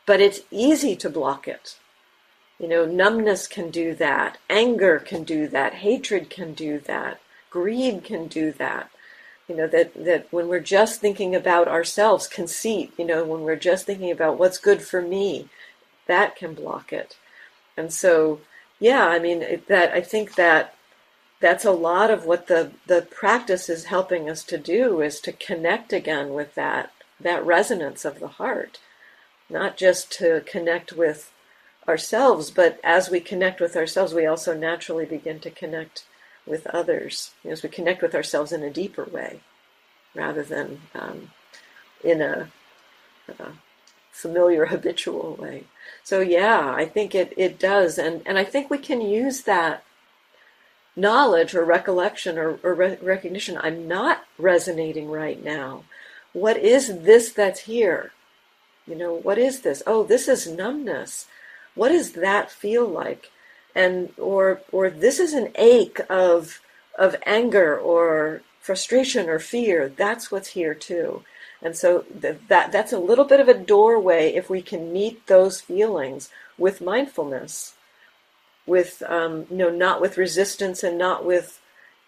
but 0.06 0.20
it's 0.20 0.42
easy 0.52 0.96
to 0.98 1.10
block 1.10 1.48
it. 1.48 1.78
You 2.60 2.68
know, 2.68 2.86
numbness 2.86 3.48
can 3.48 3.72
do 3.72 3.96
that, 3.96 4.38
anger 4.50 5.00
can 5.00 5.24
do 5.24 5.48
that, 5.48 5.76
hatred 5.76 6.30
can 6.30 6.54
do 6.54 6.80
that, 6.80 7.20
greed 7.50 8.04
can 8.04 8.28
do 8.28 8.52
that. 8.54 8.90
You 9.48 9.56
know, 9.56 9.68
that, 9.68 9.94
that 10.06 10.28
when 10.32 10.48
we're 10.48 10.62
just 10.62 11.02
thinking 11.02 11.36
about 11.36 11.68
ourselves, 11.68 12.28
conceit, 12.28 12.94
you 12.98 13.06
know, 13.06 13.26
when 13.26 13.42
we're 13.42 13.58
just 13.58 13.86
thinking 13.86 14.12
about 14.12 14.40
what's 14.40 14.58
good 14.58 14.82
for 14.82 15.02
me, 15.02 15.50
that 16.08 16.36
can 16.36 16.54
block 16.54 16.94
it. 16.94 17.18
And 17.76 17.92
so, 17.92 18.40
yeah, 18.80 19.08
I 19.08 19.20
mean, 19.20 19.62
that 19.68 19.92
I 19.92 20.02
think 20.02 20.36
that 20.36 20.76
that's 21.42 21.66
a 21.66 21.72
lot 21.72 22.10
of 22.10 22.26
what 22.26 22.48
the, 22.48 22.72
the 22.88 23.02
practice 23.02 23.68
is 23.68 23.86
helping 23.86 24.30
us 24.30 24.44
to 24.46 24.58
do 24.58 25.02
is 25.02 25.20
to 25.22 25.34
connect 25.34 25.92
again 25.92 26.34
with 26.34 26.56
that, 26.56 26.94
that 27.20 27.46
resonance 27.46 28.06
of 28.06 28.22
the 28.22 28.30
heart 28.30 28.80
not 29.54 29.78
just 29.78 30.12
to 30.14 30.42
connect 30.46 30.92
with 30.92 31.32
ourselves, 31.88 32.52
but 32.52 32.80
as 32.84 33.10
we 33.10 33.20
connect 33.20 33.62
with 33.62 33.76
ourselves, 33.76 34.14
we 34.14 34.26
also 34.26 34.54
naturally 34.54 35.06
begin 35.06 35.40
to 35.40 35.52
connect 35.52 36.06
with 36.46 36.68
others. 36.68 37.32
You 37.44 37.50
know, 37.50 37.54
as 37.54 37.64
we 37.64 37.70
connect 37.70 38.02
with 38.02 38.16
ourselves 38.16 38.52
in 38.52 38.64
a 38.64 38.70
deeper 38.70 39.06
way, 39.06 39.40
rather 40.16 40.44
than 40.44 40.82
um, 40.96 41.32
in 42.04 42.22
a, 42.22 42.50
a, 43.40 43.52
familiar, 44.12 44.66
habitual 44.74 45.36
way. 45.36 45.66
So 46.04 46.20
yeah, 46.20 46.74
I 46.76 46.86
think 46.86 47.14
it, 47.16 47.34
it 47.38 47.60
does, 47.60 47.98
and 47.98 48.22
and 48.26 48.38
I 48.38 48.44
think 48.44 48.70
we 48.70 48.80
can 48.80 49.02
use 49.02 49.42
that 49.42 49.84
knowledge 50.96 51.56
or 51.56 51.64
recollection 51.64 52.38
or, 52.38 52.60
or 52.64 52.74
re- 52.74 52.98
recognition. 53.02 53.58
I'm 53.62 53.88
not 53.88 54.26
resonating 54.38 55.10
right 55.10 55.44
now. 55.44 55.84
What 56.34 56.58
is 56.58 57.02
this 57.02 57.32
that's 57.32 57.62
here? 57.62 58.12
You 58.88 58.96
know, 58.96 59.14
what 59.14 59.38
is 59.38 59.62
this? 59.62 59.82
Oh, 59.88 60.04
this 60.04 60.28
is 60.28 60.48
numbness. 60.48 61.28
What 61.76 61.90
does 61.90 62.14
that 62.14 62.52
feel 62.52 62.88
like? 62.88 63.32
And 63.76 64.14
or 64.18 64.62
or 64.72 64.90
this 64.90 65.20
is 65.20 65.34
an 65.34 65.52
ache 65.56 66.00
of 66.10 66.62
of 66.98 67.16
anger 67.26 67.78
or 67.78 68.42
frustration 68.60 69.30
or 69.30 69.40
fear. 69.40 69.90
That's 69.90 70.32
what's 70.32 70.50
here 70.50 70.74
too. 70.74 71.24
And 71.62 71.76
so 71.76 72.02
th- 72.22 72.38
that 72.50 72.72
that's 72.72 72.94
a 72.94 73.00
little 73.00 73.26
bit 73.26 73.40
of 73.40 73.48
a 73.48 73.54
doorway 73.54 74.34
if 74.34 74.50
we 74.50 74.62
can 74.62 74.94
meet 74.94 75.28
those 75.28 75.62
feelings 75.62 76.30
with 76.58 76.82
mindfulness 76.82 77.74
with 78.66 79.04
um, 79.08 79.46
you 79.50 79.58
know 79.58 79.70
not 79.70 80.02
with 80.02 80.18
resistance 80.18 80.84
and 80.84 80.98
not 80.98 81.26
with 81.26 81.60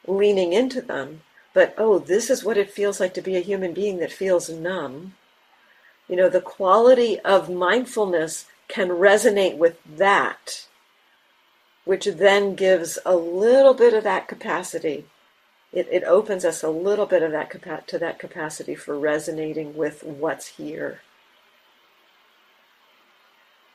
leaning 0.08 0.54
into 0.54 0.82
them 0.82 1.22
but 1.54 1.74
oh 1.78 2.00
this 2.00 2.30
is 2.30 2.44
what 2.44 2.58
it 2.58 2.70
feels 2.70 3.00
like 3.00 3.14
to 3.14 3.22
be 3.22 3.36
a 3.36 3.42
human 3.42 3.74
being 3.74 3.98
that 3.98 4.12
feels 4.12 4.50
numb 4.50 5.14
you 6.08 6.16
know 6.16 6.30
the 6.30 6.42
quality 6.42 7.20
of 7.22 7.50
mindfulness 7.50 8.46
can 8.68 8.90
resonate 8.90 9.58
with 9.58 9.78
that 9.86 10.66
which 11.86 12.06
then 12.06 12.56
gives 12.56 12.98
a 13.06 13.16
little 13.16 13.74
bit 13.74 13.94
of 13.94 14.04
that 14.04 14.28
capacity. 14.28 15.06
It, 15.72 15.88
it 15.92 16.04
opens 16.04 16.44
us 16.44 16.64
a 16.64 16.70
little 16.70 17.06
bit 17.06 17.24
of 17.24 17.32
that 17.32 17.50
capa- 17.50 17.84
to 17.88 18.00
that 18.00 18.20
capacity 18.20 18.76
for 18.76 18.98
resonating 18.98 19.76
with 19.76 20.04
what's 20.04 20.48
here 20.48 21.02